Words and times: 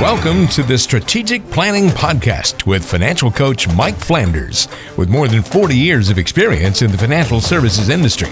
Welcome 0.00 0.46
to 0.48 0.62
the 0.62 0.78
Strategic 0.78 1.44
Planning 1.50 1.88
Podcast 1.88 2.66
with 2.66 2.88
financial 2.88 3.32
coach 3.32 3.66
Mike 3.74 3.96
Flanders. 3.96 4.68
With 4.96 5.08
more 5.08 5.26
than 5.26 5.42
40 5.42 5.76
years 5.76 6.08
of 6.08 6.18
experience 6.18 6.82
in 6.82 6.92
the 6.92 6.96
financial 6.96 7.40
services 7.40 7.88
industry, 7.88 8.28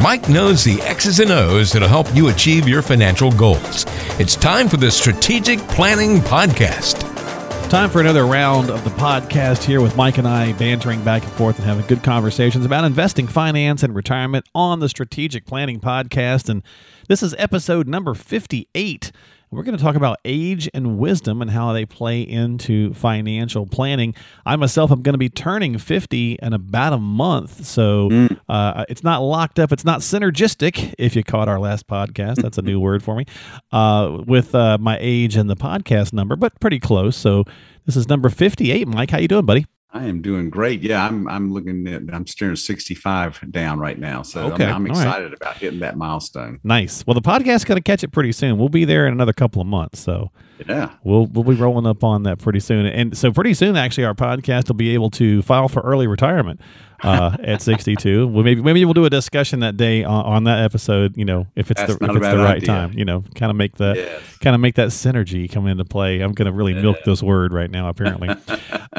Mike 0.00 0.28
knows 0.28 0.62
the 0.62 0.80
X's 0.82 1.18
and 1.18 1.32
O's 1.32 1.72
that'll 1.72 1.88
help 1.88 2.06
you 2.14 2.28
achieve 2.28 2.68
your 2.68 2.82
financial 2.82 3.32
goals. 3.32 3.84
It's 4.20 4.36
time 4.36 4.68
for 4.68 4.76
the 4.76 4.92
Strategic 4.92 5.58
Planning 5.66 6.18
Podcast. 6.18 7.00
Time 7.68 7.90
for 7.90 8.00
another 8.00 8.24
round 8.24 8.70
of 8.70 8.84
the 8.84 8.90
podcast 8.90 9.64
here 9.64 9.80
with 9.80 9.96
Mike 9.96 10.18
and 10.18 10.28
I 10.28 10.52
bantering 10.52 11.02
back 11.02 11.24
and 11.24 11.32
forth 11.32 11.56
and 11.58 11.66
having 11.66 11.84
good 11.86 12.04
conversations 12.04 12.64
about 12.64 12.84
investing, 12.84 13.26
finance, 13.26 13.82
and 13.82 13.92
retirement 13.92 14.48
on 14.54 14.78
the 14.78 14.88
Strategic 14.88 15.46
Planning 15.46 15.80
Podcast. 15.80 16.48
And 16.48 16.62
this 17.08 17.24
is 17.24 17.34
episode 17.38 17.88
number 17.88 18.14
58. 18.14 19.10
We're 19.50 19.62
going 19.62 19.76
to 19.76 19.82
talk 19.82 19.96
about 19.96 20.18
age 20.24 20.68
and 20.74 20.98
wisdom 20.98 21.40
and 21.40 21.50
how 21.50 21.72
they 21.72 21.86
play 21.86 22.20
into 22.20 22.92
financial 22.92 23.66
planning. 23.66 24.14
I 24.44 24.56
myself 24.56 24.90
am 24.90 25.02
going 25.02 25.14
to 25.14 25.18
be 25.18 25.30
turning 25.30 25.78
50 25.78 26.38
in 26.42 26.52
about 26.52 26.92
a 26.92 26.98
month. 26.98 27.64
So 27.64 28.10
mm. 28.10 28.40
uh, 28.48 28.84
it's 28.88 29.02
not 29.02 29.22
locked 29.22 29.58
up. 29.58 29.72
It's 29.72 29.84
not 29.84 30.00
synergistic, 30.00 30.94
if 30.98 31.16
you 31.16 31.24
caught 31.24 31.48
our 31.48 31.58
last 31.58 31.86
podcast. 31.86 32.42
That's 32.42 32.58
a 32.58 32.62
new 32.62 32.78
word 32.88 33.02
for 33.02 33.16
me, 33.16 33.24
uh, 33.72 34.18
with 34.26 34.54
uh, 34.54 34.76
my 34.78 34.98
age 35.00 35.36
and 35.36 35.48
the 35.48 35.56
podcast 35.56 36.12
number, 36.12 36.36
but 36.36 36.58
pretty 36.60 36.78
close. 36.78 37.16
So 37.16 37.44
this 37.86 37.96
is 37.96 38.08
number 38.08 38.28
58. 38.28 38.86
Mike, 38.86 39.10
how 39.10 39.18
you 39.18 39.28
doing, 39.28 39.46
buddy? 39.46 39.64
I 39.90 40.04
am 40.04 40.20
doing 40.20 40.50
great. 40.50 40.82
Yeah, 40.82 41.06
I'm. 41.06 41.26
I'm 41.28 41.52
looking 41.52 41.88
at. 41.88 42.02
I'm 42.12 42.26
staring 42.26 42.56
65 42.56 43.50
down 43.50 43.78
right 43.78 43.98
now, 43.98 44.22
so 44.22 44.52
okay. 44.52 44.66
I'm, 44.66 44.76
I'm 44.76 44.86
excited 44.86 45.30
right. 45.30 45.34
about 45.34 45.56
hitting 45.56 45.80
that 45.80 45.96
milestone. 45.96 46.60
Nice. 46.62 47.06
Well, 47.06 47.14
the 47.14 47.22
podcast's 47.22 47.64
going 47.64 47.76
to 47.76 47.82
catch 47.82 48.04
it 48.04 48.08
pretty 48.08 48.32
soon. 48.32 48.58
We'll 48.58 48.68
be 48.68 48.84
there 48.84 49.06
in 49.06 49.14
another 49.14 49.32
couple 49.32 49.62
of 49.62 49.66
months, 49.66 50.00
so 50.00 50.30
yeah, 50.68 50.92
we'll 51.04 51.24
we'll 51.26 51.44
be 51.44 51.54
rolling 51.54 51.86
up 51.86 52.04
on 52.04 52.24
that 52.24 52.38
pretty 52.38 52.60
soon. 52.60 52.84
And 52.84 53.16
so 53.16 53.32
pretty 53.32 53.54
soon, 53.54 53.76
actually, 53.76 54.04
our 54.04 54.14
podcast 54.14 54.68
will 54.68 54.76
be 54.76 54.92
able 54.92 55.08
to 55.12 55.40
file 55.40 55.68
for 55.68 55.80
early 55.80 56.06
retirement 56.06 56.60
uh, 57.02 57.36
at 57.42 57.62
62. 57.62 58.28
Well, 58.28 58.44
maybe 58.44 58.62
maybe 58.62 58.84
we'll 58.84 58.94
do 58.94 59.04
a 59.04 59.10
discussion 59.10 59.60
that 59.60 59.76
day 59.76 60.04
on, 60.04 60.24
on 60.24 60.44
that 60.44 60.64
episode. 60.64 61.16
You 61.16 61.24
know, 61.24 61.46
if 61.56 61.70
it's 61.70 61.80
That's 61.80 61.96
the 61.96 62.04
if 62.04 62.16
it's 62.16 62.26
the 62.26 62.36
right 62.38 62.56
idea. 62.56 62.66
time. 62.66 62.92
You 62.94 63.04
know, 63.04 63.24
kind 63.34 63.50
of 63.50 63.56
make 63.56 63.76
the 63.76 63.94
yes. 63.96 64.22
kind 64.38 64.54
of 64.54 64.60
make 64.60 64.74
that 64.76 64.88
synergy 64.88 65.50
come 65.50 65.66
into 65.66 65.84
play. 65.84 66.20
I'm 66.20 66.32
going 66.32 66.46
to 66.46 66.52
really 66.52 66.74
milk 66.74 66.98
this 67.04 67.22
word 67.22 67.52
right 67.52 67.70
now, 67.70 67.88
apparently. 67.88 68.28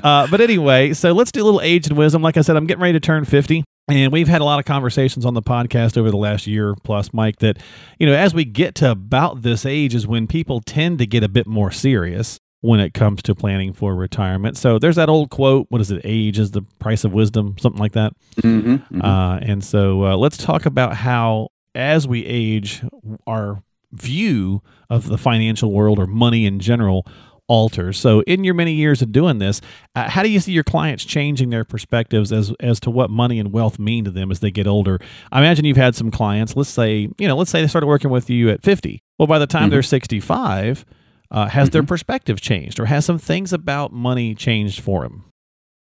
uh, 0.03 0.27
but 0.27 0.41
anyway, 0.41 0.93
so 0.93 1.11
let's 1.11 1.31
do 1.31 1.43
a 1.43 1.45
little 1.45 1.61
age 1.61 1.87
and 1.87 1.97
wisdom. 1.97 2.21
Like 2.21 2.37
I 2.37 2.41
said, 2.41 2.55
I'm 2.55 2.67
getting 2.67 2.81
ready 2.81 2.93
to 2.93 2.99
turn 2.99 3.25
50. 3.25 3.63
And 3.89 4.13
we've 4.13 4.27
had 4.27 4.41
a 4.41 4.43
lot 4.43 4.59
of 4.59 4.65
conversations 4.65 5.25
on 5.25 5.33
the 5.33 5.41
podcast 5.41 5.97
over 5.97 6.11
the 6.11 6.17
last 6.17 6.45
year 6.45 6.75
plus, 6.83 7.11
Mike, 7.11 7.39
that, 7.39 7.57
you 7.97 8.05
know, 8.05 8.13
as 8.13 8.35
we 8.35 8.45
get 8.45 8.75
to 8.75 8.91
about 8.91 9.41
this 9.41 9.65
age 9.65 9.95
is 9.95 10.05
when 10.05 10.27
people 10.27 10.61
tend 10.61 10.99
to 10.99 11.07
get 11.07 11.23
a 11.23 11.27
bit 11.27 11.47
more 11.47 11.71
serious 11.71 12.39
when 12.61 12.79
it 12.79 12.93
comes 12.93 13.21
to 13.23 13.33
planning 13.35 13.73
for 13.73 13.95
retirement. 13.95 14.57
So 14.57 14.79
there's 14.79 14.97
that 14.97 15.09
old 15.09 15.29
quote, 15.29 15.67
what 15.69 15.81
is 15.81 15.91
it? 15.91 16.01
Age 16.03 16.39
is 16.39 16.51
the 16.51 16.61
price 16.79 17.03
of 17.03 17.13
wisdom, 17.13 17.55
something 17.59 17.79
like 17.79 17.93
that. 17.93 18.13
Mm-hmm, 18.41 18.73
mm-hmm. 18.73 19.01
Uh, 19.01 19.37
and 19.37 19.63
so 19.63 20.05
uh, 20.05 20.17
let's 20.17 20.37
talk 20.37 20.65
about 20.65 20.95
how, 20.95 21.49
as 21.73 22.07
we 22.07 22.25
age, 22.25 22.83
our 23.25 23.63
view 23.91 24.61
of 24.89 25.07
the 25.07 25.17
financial 25.17 25.71
world 25.71 25.99
or 25.99 26.07
money 26.07 26.45
in 26.45 26.59
general 26.59 27.05
alters. 27.47 27.97
So, 27.97 28.21
in 28.21 28.43
your 28.43 28.53
many 28.53 28.73
years 28.73 29.01
of 29.01 29.11
doing 29.11 29.39
this, 29.39 29.59
uh, 29.95 30.09
how 30.09 30.23
do 30.23 30.29
you 30.29 30.39
see 30.39 30.53
your 30.53 30.63
clients 30.63 31.03
changing 31.03 31.49
their 31.49 31.65
perspectives 31.65 32.31
as 32.31 32.53
as 32.59 32.79
to 32.81 32.91
what 32.91 33.09
money 33.09 33.39
and 33.39 33.51
wealth 33.51 33.79
mean 33.79 34.05
to 34.05 34.11
them 34.11 34.31
as 34.31 34.39
they 34.39 34.51
get 34.51 34.67
older? 34.67 34.99
I 35.31 35.39
imagine 35.39 35.65
you've 35.65 35.75
had 35.75 35.95
some 35.95 36.11
clients. 36.11 36.55
Let's 36.55 36.69
say, 36.69 37.09
you 37.17 37.27
know, 37.27 37.35
let's 37.35 37.51
say 37.51 37.61
they 37.61 37.67
started 37.67 37.87
working 37.87 38.11
with 38.11 38.29
you 38.29 38.49
at 38.49 38.63
fifty. 38.63 39.01
Well, 39.17 39.27
by 39.27 39.39
the 39.39 39.47
time 39.47 39.63
mm-hmm. 39.63 39.71
they're 39.71 39.83
sixty 39.83 40.19
five, 40.19 40.85
uh, 41.31 41.47
has 41.47 41.67
mm-hmm. 41.67 41.73
their 41.73 41.83
perspective 41.83 42.41
changed, 42.41 42.79
or 42.79 42.85
has 42.85 43.05
some 43.05 43.19
things 43.19 43.53
about 43.53 43.91
money 43.91 44.35
changed 44.35 44.81
for 44.81 45.03
them? 45.03 45.25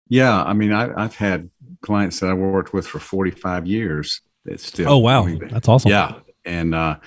Yeah, 0.09 0.43
I 0.43 0.55
mean, 0.55 0.73
I, 0.73 1.03
have 1.03 1.17
had 1.17 1.51
clients 1.83 2.21
that 2.21 2.31
I 2.31 2.35
worked 2.35 2.73
with 2.73 2.87
for 2.87 2.99
45 2.99 3.67
years. 3.67 4.21
It's 4.47 4.67
still. 4.67 4.91
Oh 4.91 4.99
wow, 4.99 5.29
that's 5.51 5.69
awesome. 5.69 5.91
Yeah, 5.91 6.15
and 6.45 6.75
uh, 6.75 6.99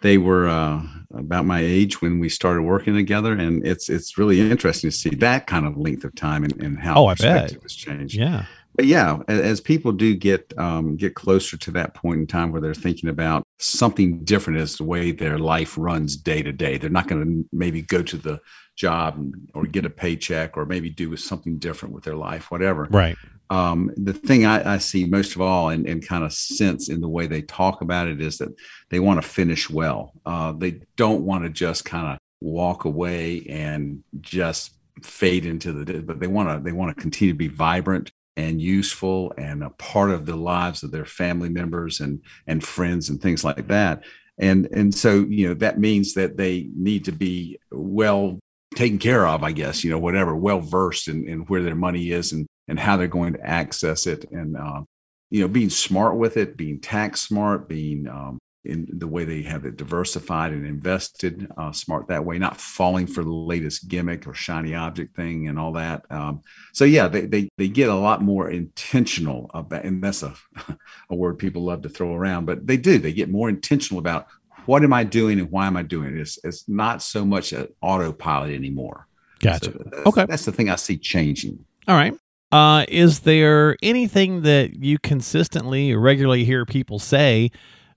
they 0.00 0.16
were 0.16 0.48
uh, 0.48 0.82
about 1.12 1.44
my 1.44 1.60
age 1.60 2.00
when 2.00 2.18
we 2.18 2.28
started 2.28 2.62
working 2.62 2.94
together, 2.94 3.32
and 3.32 3.66
it's 3.66 3.88
it's 3.88 4.16
really 4.16 4.40
interesting 4.40 4.90
to 4.90 4.96
see 4.96 5.10
that 5.10 5.46
kind 5.46 5.66
of 5.66 5.76
length 5.76 6.04
of 6.04 6.14
time 6.14 6.44
and, 6.44 6.62
and 6.62 6.78
how 6.78 7.04
oh, 7.04 7.08
perspective 7.08 7.50
I 7.50 7.54
bet. 7.54 7.62
has 7.62 7.74
changed. 7.74 8.14
Yeah, 8.14 8.46
but 8.78 8.86
yeah, 8.86 9.18
as 9.26 9.60
people 9.60 9.90
do 9.90 10.14
get 10.14 10.56
um, 10.56 10.94
get 10.94 11.16
closer 11.16 11.56
to 11.56 11.72
that 11.72 11.94
point 11.94 12.20
in 12.20 12.26
time 12.28 12.52
where 12.52 12.60
they're 12.60 12.74
thinking 12.74 13.10
about 13.10 13.42
something 13.58 14.22
different 14.22 14.60
as 14.60 14.76
the 14.76 14.84
way 14.84 15.10
their 15.10 15.36
life 15.36 15.76
runs 15.76 16.16
day 16.16 16.44
to 16.44 16.52
day, 16.52 16.78
they're 16.78 16.88
not 16.88 17.08
going 17.08 17.24
to 17.24 17.48
maybe 17.52 17.82
go 17.82 18.04
to 18.04 18.16
the 18.16 18.40
job 18.76 19.32
or 19.52 19.64
get 19.64 19.84
a 19.84 19.90
paycheck 19.90 20.56
or 20.56 20.64
maybe 20.64 20.90
do 20.90 21.16
something 21.16 21.58
different 21.58 21.92
with 21.92 22.04
their 22.04 22.14
life, 22.14 22.52
whatever. 22.52 22.86
Right. 22.88 23.16
Um, 23.50 23.90
the 23.96 24.12
thing 24.12 24.46
I, 24.46 24.74
I, 24.74 24.78
see 24.78 25.06
most 25.06 25.34
of 25.34 25.40
all 25.40 25.70
and, 25.70 25.84
and, 25.88 26.06
kind 26.06 26.22
of 26.22 26.32
sense 26.34 26.88
in 26.88 27.00
the 27.00 27.08
way 27.08 27.26
they 27.26 27.40
talk 27.40 27.80
about 27.80 28.06
it 28.06 28.20
is 28.20 28.38
that 28.38 28.54
they 28.90 29.00
want 29.00 29.20
to 29.20 29.26
finish 29.26 29.68
well. 29.70 30.12
Uh, 30.24 30.52
they 30.52 30.82
don't 30.96 31.22
want 31.22 31.44
to 31.44 31.50
just 31.50 31.84
kind 31.84 32.12
of 32.12 32.18
walk 32.42 32.84
away 32.84 33.44
and 33.48 34.04
just 34.20 34.74
fade 35.02 35.46
into 35.46 35.72
the 35.72 36.00
but 36.02 36.20
they 36.20 36.26
want 36.26 36.48
to 36.48 36.62
they 36.62 36.72
want 36.72 36.94
to 36.94 37.00
continue 37.00 37.32
to 37.32 37.38
be 37.38 37.48
vibrant 37.48 38.10
and 38.38 38.62
useful 38.62 39.32
and 39.36 39.62
a 39.62 39.70
part 39.70 40.10
of 40.10 40.24
the 40.24 40.36
lives 40.36 40.82
of 40.82 40.90
their 40.90 41.04
family 41.04 41.48
members 41.48 42.00
and 42.00 42.20
and 42.46 42.64
friends 42.64 43.10
and 43.10 43.20
things 43.20 43.44
like 43.44 43.66
that. 43.68 44.04
And 44.38 44.66
and 44.72 44.94
so 44.94 45.26
you 45.28 45.48
know 45.48 45.54
that 45.54 45.78
means 45.78 46.14
that 46.14 46.36
they 46.36 46.70
need 46.74 47.04
to 47.06 47.12
be 47.12 47.58
well 47.70 48.38
taken 48.74 48.98
care 48.98 49.26
of 49.26 49.42
i 49.42 49.50
guess 49.50 49.82
you 49.82 49.90
know 49.90 49.98
whatever 49.98 50.36
well 50.36 50.60
versed 50.60 51.08
in, 51.08 51.26
in 51.26 51.40
where 51.46 51.62
their 51.62 51.74
money 51.74 52.10
is 52.10 52.32
and 52.32 52.46
and 52.68 52.78
how 52.78 52.96
they're 52.96 53.08
going 53.08 53.32
to 53.32 53.44
access 53.44 54.06
it. 54.06 54.30
And 54.30 54.56
uh, 54.56 54.82
you 55.30 55.40
know 55.40 55.48
being 55.48 55.70
smart 55.70 56.16
with 56.16 56.36
it 56.36 56.56
being 56.56 56.80
tax 56.80 57.22
smart 57.22 57.68
being 57.68 58.06
um, 58.06 58.38
in 58.64 58.86
the 58.90 59.06
way 59.06 59.24
they 59.24 59.42
have 59.42 59.64
it 59.64 59.76
diversified 59.76 60.52
and 60.52 60.66
invested 60.66 61.50
uh, 61.56 61.72
smart 61.72 62.08
that 62.08 62.24
way, 62.24 62.38
not 62.38 62.60
falling 62.60 63.06
for 63.06 63.22
the 63.22 63.32
latest 63.32 63.88
gimmick 63.88 64.26
or 64.26 64.34
shiny 64.34 64.74
object 64.74 65.16
thing 65.16 65.48
and 65.48 65.58
all 65.58 65.72
that. 65.72 66.04
Um, 66.10 66.42
so 66.72 66.84
yeah, 66.84 67.08
they, 67.08 67.22
they, 67.22 67.48
they 67.56 67.68
get 67.68 67.88
a 67.88 67.94
lot 67.94 68.22
more 68.22 68.50
intentional 68.50 69.50
about, 69.54 69.84
and 69.84 70.02
that's 70.02 70.22
a, 70.22 70.34
a 71.10 71.14
word 71.14 71.38
people 71.38 71.62
love 71.62 71.82
to 71.82 71.88
throw 71.88 72.14
around, 72.14 72.46
but 72.46 72.66
they 72.66 72.76
do, 72.76 72.98
they 72.98 73.12
get 73.12 73.30
more 73.30 73.48
intentional 73.48 74.00
about 74.00 74.26
what 74.66 74.82
am 74.84 74.92
I 74.92 75.04
doing 75.04 75.38
and 75.40 75.50
why 75.50 75.66
am 75.66 75.76
I 75.76 75.82
doing 75.82 76.14
it? 76.14 76.20
It's, 76.20 76.38
it's 76.44 76.68
not 76.68 77.02
so 77.02 77.24
much 77.24 77.52
an 77.52 77.68
autopilot 77.80 78.52
anymore. 78.52 79.06
Gotcha. 79.40 79.72
So 79.72 79.82
that's, 79.84 80.06
okay. 80.06 80.26
That's 80.28 80.44
the 80.44 80.52
thing 80.52 80.68
I 80.68 80.76
see 80.76 80.98
changing. 80.98 81.64
All 81.86 81.94
right. 81.94 82.14
Uh, 82.50 82.84
is 82.88 83.20
there 83.20 83.76
anything 83.82 84.42
that 84.42 84.74
you 84.82 84.98
consistently 84.98 85.94
regularly 85.94 86.44
hear 86.44 86.64
people 86.64 86.98
say 86.98 87.50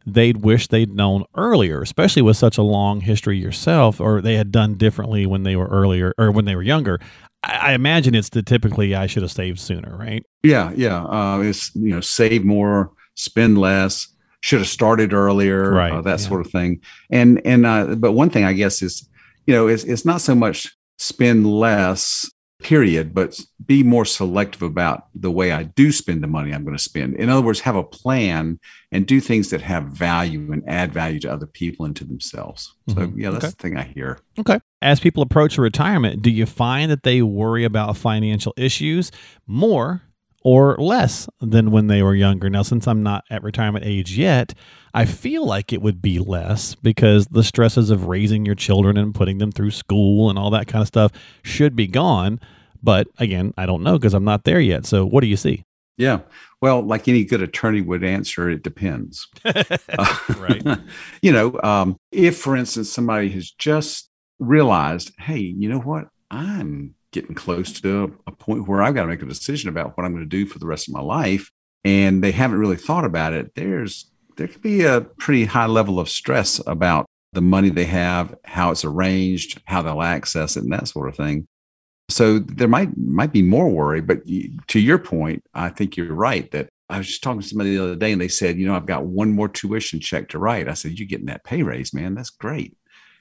they'd 0.05 0.37
wish 0.37 0.67
they'd 0.67 0.93
known 0.93 1.25
earlier, 1.35 1.81
especially 1.81 2.21
with 2.21 2.37
such 2.37 2.57
a 2.57 2.63
long 2.63 3.01
history 3.01 3.37
yourself, 3.37 3.99
or 3.99 4.21
they 4.21 4.35
had 4.35 4.51
done 4.51 4.75
differently 4.75 5.25
when 5.25 5.43
they 5.43 5.55
were 5.55 5.67
earlier 5.67 6.13
or 6.17 6.31
when 6.31 6.45
they 6.45 6.55
were 6.55 6.63
younger. 6.63 6.99
I, 7.43 7.53
I 7.53 7.73
imagine 7.73 8.15
it's 8.15 8.29
the 8.29 8.43
typically 8.43 8.95
I 8.95 9.07
should 9.07 9.23
have 9.23 9.31
saved 9.31 9.59
sooner, 9.59 9.95
right? 9.95 10.25
Yeah, 10.43 10.71
yeah. 10.75 11.03
Uh, 11.03 11.39
it's 11.41 11.73
you 11.75 11.89
know 11.89 12.01
save 12.01 12.43
more, 12.43 12.91
spend 13.15 13.57
less, 13.57 14.07
should 14.41 14.59
have 14.59 14.69
started 14.69 15.13
earlier, 15.13 15.71
right? 15.71 15.93
Uh, 15.93 16.01
that 16.01 16.19
yeah. 16.19 16.27
sort 16.27 16.45
of 16.45 16.51
thing. 16.51 16.81
And 17.09 17.41
and 17.45 17.65
uh, 17.65 17.95
but 17.95 18.13
one 18.13 18.29
thing 18.29 18.43
I 18.43 18.53
guess 18.53 18.81
is 18.81 19.07
you 19.45 19.53
know 19.53 19.67
it's 19.67 19.83
it's 19.83 20.05
not 20.05 20.21
so 20.21 20.35
much 20.35 20.67
spend 20.97 21.47
less 21.47 22.29
period, 22.61 23.13
but 23.13 23.39
be 23.65 23.83
more 23.83 24.05
selective 24.05 24.61
about 24.61 25.07
the 25.15 25.31
way 25.31 25.51
I 25.51 25.63
do 25.63 25.91
spend 25.91 26.23
the 26.23 26.27
money 26.27 26.53
I'm 26.53 26.63
going 26.63 26.77
to 26.77 26.83
spend. 26.83 27.15
In 27.15 27.29
other 27.29 27.41
words, 27.41 27.59
have 27.61 27.75
a 27.75 27.83
plan 27.83 28.59
and 28.91 29.05
do 29.05 29.19
things 29.19 29.49
that 29.49 29.61
have 29.61 29.85
value 29.85 30.51
and 30.51 30.63
add 30.67 30.93
value 30.93 31.19
to 31.21 31.31
other 31.31 31.47
people 31.47 31.85
and 31.85 31.95
to 31.95 32.03
themselves. 32.03 32.73
So, 32.89 32.95
mm-hmm. 32.95 33.19
yeah, 33.19 33.29
that's 33.31 33.45
okay. 33.45 33.51
the 33.51 33.57
thing 33.57 33.77
I 33.77 33.83
hear. 33.83 34.19
Okay. 34.39 34.59
As 34.81 34.99
people 34.99 35.23
approach 35.23 35.57
retirement, 35.57 36.21
do 36.21 36.29
you 36.29 36.45
find 36.45 36.91
that 36.91 37.03
they 37.03 37.21
worry 37.21 37.63
about 37.63 37.97
financial 37.97 38.53
issues 38.57 39.11
more 39.47 40.01
or 40.43 40.75
less 40.77 41.29
than 41.39 41.71
when 41.71 41.87
they 41.87 42.01
were 42.01 42.15
younger. 42.15 42.49
Now, 42.49 42.63
since 42.63 42.87
I'm 42.87 43.03
not 43.03 43.25
at 43.29 43.43
retirement 43.43 43.85
age 43.85 44.17
yet, 44.17 44.53
I 44.93 45.05
feel 45.05 45.45
like 45.45 45.71
it 45.71 45.81
would 45.81 46.01
be 46.01 46.19
less 46.19 46.75
because 46.75 47.27
the 47.27 47.43
stresses 47.43 47.89
of 47.89 48.07
raising 48.07 48.45
your 48.45 48.55
children 48.55 48.97
and 48.97 49.13
putting 49.15 49.37
them 49.37 49.51
through 49.51 49.71
school 49.71 50.29
and 50.29 50.37
all 50.37 50.49
that 50.51 50.67
kind 50.67 50.81
of 50.81 50.87
stuff 50.87 51.11
should 51.43 51.75
be 51.75 51.87
gone. 51.87 52.39
But 52.83 53.07
again, 53.19 53.53
I 53.57 53.65
don't 53.65 53.83
know 53.83 53.97
because 53.97 54.13
I'm 54.13 54.23
not 54.23 54.43
there 54.43 54.59
yet. 54.59 54.85
So, 54.85 55.05
what 55.05 55.21
do 55.21 55.27
you 55.27 55.37
see? 55.37 55.63
Yeah. 55.97 56.21
Well, 56.61 56.81
like 56.81 57.07
any 57.07 57.23
good 57.23 57.43
attorney 57.43 57.81
would 57.81 58.03
answer, 58.03 58.49
it 58.49 58.63
depends. 58.63 59.27
right. 59.45 60.63
you 61.21 61.31
know, 61.31 61.59
um, 61.61 61.97
if, 62.11 62.37
for 62.37 62.55
instance, 62.55 62.91
somebody 62.91 63.29
has 63.29 63.51
just 63.51 64.09
realized, 64.39 65.11
hey, 65.19 65.39
you 65.39 65.69
know 65.69 65.79
what? 65.79 66.07
I'm 66.31 66.95
getting 67.11 67.35
close 67.35 67.71
to 67.81 68.17
a 68.27 68.31
point 68.31 68.67
where 68.67 68.81
I've 68.81 68.95
got 68.95 69.03
to 69.03 69.07
make 69.07 69.21
a 69.21 69.25
decision 69.25 69.69
about 69.69 69.97
what 69.97 70.05
I'm 70.05 70.13
going 70.13 70.23
to 70.23 70.29
do 70.29 70.45
for 70.45 70.59
the 70.59 70.65
rest 70.65 70.87
of 70.87 70.93
my 70.93 71.01
life, 71.01 71.51
and 71.83 72.23
they 72.23 72.31
haven't 72.31 72.59
really 72.59 72.77
thought 72.77 73.05
about 73.05 73.33
it, 73.33 73.53
there's 73.55 74.11
there 74.37 74.47
could 74.47 74.61
be 74.61 74.83
a 74.83 75.01
pretty 75.01 75.45
high 75.45 75.65
level 75.65 75.99
of 75.99 76.09
stress 76.09 76.61
about 76.65 77.05
the 77.33 77.41
money 77.41 77.69
they 77.69 77.85
have, 77.85 78.35
how 78.45 78.71
it's 78.71 78.85
arranged, 78.85 79.61
how 79.65 79.81
they'll 79.81 80.01
access 80.01 80.57
it, 80.57 80.63
and 80.63 80.71
that 80.71 80.87
sort 80.87 81.09
of 81.09 81.15
thing. 81.15 81.47
So 82.09 82.39
there 82.39 82.67
might 82.67 82.97
might 82.97 83.31
be 83.31 83.41
more 83.41 83.69
worry, 83.69 84.01
but 84.01 84.25
to 84.25 84.79
your 84.79 84.97
point, 84.97 85.43
I 85.53 85.69
think 85.69 85.95
you're 85.95 86.13
right 86.13 86.49
that 86.51 86.69
I 86.89 86.97
was 86.97 87.07
just 87.07 87.23
talking 87.23 87.41
to 87.41 87.47
somebody 87.47 87.75
the 87.75 87.83
other 87.83 87.95
day 87.95 88.11
and 88.11 88.19
they 88.19 88.27
said, 88.27 88.57
you 88.57 88.67
know, 88.67 88.75
I've 88.75 88.85
got 88.85 89.05
one 89.05 89.31
more 89.31 89.47
tuition 89.47 90.01
check 90.01 90.27
to 90.29 90.39
write. 90.39 90.67
I 90.67 90.73
said, 90.73 90.99
you're 90.99 91.07
getting 91.07 91.27
that 91.27 91.45
pay 91.45 91.63
raise, 91.63 91.93
man. 91.93 92.15
That's 92.15 92.29
great. 92.29 92.75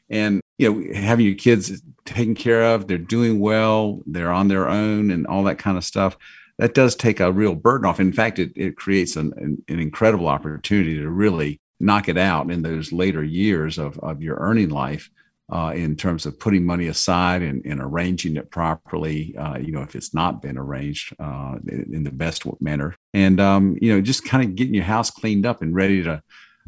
And, 0.08 0.40
you 0.60 0.70
know, 0.70 0.94
having 0.94 1.24
your 1.24 1.34
kids 1.34 1.82
taken 2.04 2.34
care 2.34 2.62
of, 2.74 2.86
they're 2.86 2.98
doing 2.98 3.40
well, 3.40 4.02
they're 4.04 4.30
on 4.30 4.48
their 4.48 4.68
own 4.68 5.10
and 5.10 5.26
all 5.26 5.44
that 5.44 5.58
kind 5.58 5.78
of 5.78 5.84
stuff. 5.84 6.18
That 6.58 6.74
does 6.74 6.94
take 6.94 7.18
a 7.18 7.32
real 7.32 7.54
burden 7.54 7.86
off. 7.86 7.98
In 7.98 8.12
fact, 8.12 8.38
it, 8.38 8.52
it 8.54 8.76
creates 8.76 9.16
an, 9.16 9.32
an, 9.38 9.64
an 9.68 9.80
incredible 9.80 10.28
opportunity 10.28 10.98
to 10.98 11.08
really 11.08 11.62
knock 11.80 12.10
it 12.10 12.18
out 12.18 12.50
in 12.50 12.60
those 12.60 12.92
later 12.92 13.24
years 13.24 13.78
of, 13.78 13.98
of 14.00 14.22
your 14.22 14.36
earning 14.36 14.68
life 14.68 15.08
uh, 15.50 15.72
in 15.74 15.96
terms 15.96 16.26
of 16.26 16.38
putting 16.38 16.66
money 16.66 16.88
aside 16.88 17.40
and, 17.40 17.64
and 17.64 17.80
arranging 17.80 18.36
it 18.36 18.50
properly, 18.50 19.34
uh, 19.38 19.56
you 19.56 19.72
know, 19.72 19.80
if 19.80 19.96
it's 19.96 20.12
not 20.12 20.42
been 20.42 20.58
arranged 20.58 21.14
uh, 21.18 21.54
in 21.66 22.04
the 22.04 22.12
best 22.12 22.44
manner. 22.60 22.94
And, 23.14 23.40
um, 23.40 23.78
you 23.80 23.94
know, 23.94 24.02
just 24.02 24.26
kind 24.26 24.44
of 24.44 24.54
getting 24.56 24.74
your 24.74 24.84
house 24.84 25.10
cleaned 25.10 25.46
up 25.46 25.62
and 25.62 25.74
ready 25.74 26.02
to 26.02 26.22